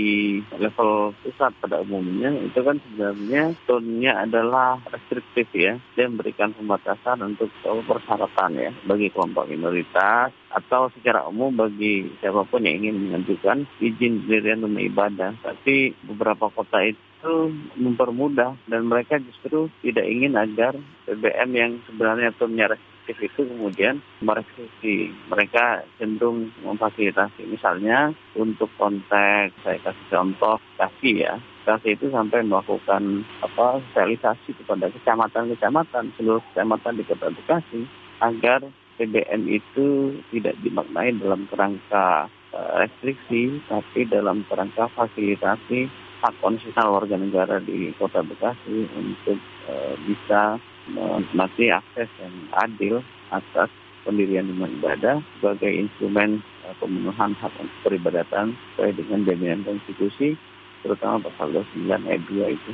level 0.56 1.14
pusat 1.22 1.52
pada 1.60 1.80
umumnya 1.84 2.32
itu 2.40 2.60
kan 2.60 2.76
sebenarnya 2.80 3.54
tonnya 3.68 4.12
adalah 4.24 4.80
restriktif 4.88 5.48
ya 5.54 5.76
dan 5.98 6.14
memberikan 6.14 6.56
pembatasan 6.56 7.20
untuk 7.24 7.50
persyaratan 7.62 8.52
ya 8.56 8.70
bagi 8.88 9.08
kelompok 9.12 9.48
minoritas 9.48 10.32
atau 10.54 10.86
secara 10.94 11.26
umum 11.26 11.50
bagi 11.50 12.06
siapa 12.22 12.46
pun 12.46 12.62
yang 12.62 12.78
ingin 12.86 13.10
mengajukan 13.10 13.66
izin 13.82 14.22
pendirian 14.22 14.62
rumah 14.62 14.82
ibadah. 14.86 15.30
Tapi 15.42 15.98
beberapa 16.06 16.46
kota 16.54 16.78
itu 16.86 17.50
mempermudah 17.74 18.54
dan 18.70 18.86
mereka 18.86 19.18
justru 19.18 19.66
tidak 19.82 20.06
ingin 20.06 20.38
agar 20.38 20.78
BBM 21.10 21.50
yang 21.52 21.72
sebenarnya 21.90 22.30
restriktif 22.38 22.78
aktif 23.04 23.20
itu 23.20 23.44
kemudian 23.44 24.00
merestriksi. 24.24 25.12
Mereka 25.28 25.84
cenderung 26.00 26.48
memfasilitasi. 26.64 27.44
Misalnya 27.44 28.16
untuk 28.32 28.72
konteks, 28.80 29.52
saya 29.60 29.76
kasih 29.84 30.06
contoh 30.08 30.56
kasih 30.80 31.14
ya. 31.28 31.34
Kasih 31.68 32.00
itu 32.00 32.08
sampai 32.08 32.40
melakukan 32.40 33.28
apa 33.44 33.84
sosialisasi 33.92 34.56
kepada 34.56 34.88
kecamatan-kecamatan, 34.88 36.16
seluruh 36.16 36.40
kecamatan 36.52 36.96
di 36.96 37.04
Kota 37.04 37.28
Bekasi 37.28 37.84
agar 38.24 38.64
PBM 38.96 39.52
itu 39.52 40.16
tidak 40.32 40.56
dimaknai 40.64 41.12
dalam 41.20 41.44
kerangka 41.52 42.32
uh, 42.56 42.72
restriksi, 42.80 43.60
tapi 43.68 44.08
dalam 44.08 44.48
kerangka 44.48 44.88
fasilitasi 44.96 45.92
hak 46.24 46.40
konstitusional 46.40 46.96
warga 46.96 47.20
negara 47.20 47.60
di 47.60 47.92
Kota 48.00 48.24
Bekasi 48.24 48.88
untuk 48.96 49.36
uh, 49.68 49.92
bisa 50.08 50.56
menikmati 50.88 51.72
akses 51.72 52.10
yang 52.20 52.34
adil 52.60 52.94
atas 53.32 53.70
pendirian 54.04 54.46
rumah 54.52 54.68
ibadah 54.68 55.16
sebagai 55.40 55.72
instrumen 55.72 56.44
uh, 56.68 56.74
pemenuhan 56.76 57.32
hak 57.40 57.52
peribadatan 57.80 58.52
sesuai 58.76 58.92
dengan 59.00 59.20
jaminan 59.24 59.60
konstitusi, 59.64 60.36
terutama 60.84 61.24
pasal 61.24 61.64
29 61.64 61.88
ayat 61.88 62.22
2 62.28 62.56
itu. 62.56 62.72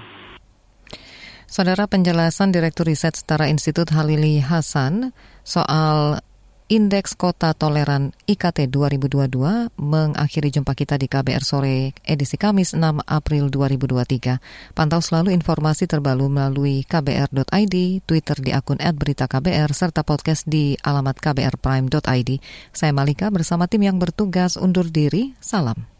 Saudara 1.51 1.91
penjelasan 1.91 2.55
Direktur 2.55 2.87
Riset 2.87 3.19
Setara 3.19 3.51
Institut 3.51 3.91
Halili 3.91 4.39
Hasan 4.39 5.11
soal 5.43 6.23
Indeks 6.71 7.19
Kota 7.19 7.51
Toleran 7.51 8.15
IKT 8.31 8.71
2022 8.71 9.75
mengakhiri 9.75 10.55
jumpa 10.55 10.79
kita 10.79 11.03
di 11.03 11.11
KBR 11.11 11.43
sore 11.43 11.99
edisi 12.07 12.39
Kamis 12.39 12.79
6 12.79 13.11
April 13.11 13.51
2023. 13.51 14.39
Pantau 14.71 15.03
selalu 15.03 15.35
informasi 15.35 15.91
terbaru 15.91 16.31
melalui 16.31 16.87
kbr.id, 16.87 17.75
Twitter 18.07 18.39
di 18.39 18.55
akun 18.55 18.79
@beritaKBR 18.79 19.75
serta 19.75 20.07
podcast 20.07 20.47
di 20.47 20.79
alamat 20.79 21.19
kbrprime.id. 21.19 22.31
Saya 22.71 22.93
Malika 22.95 23.35
bersama 23.35 23.67
tim 23.67 23.91
yang 23.91 23.99
bertugas 23.99 24.55
undur 24.55 24.87
diri. 24.87 25.35
Salam. 25.43 26.00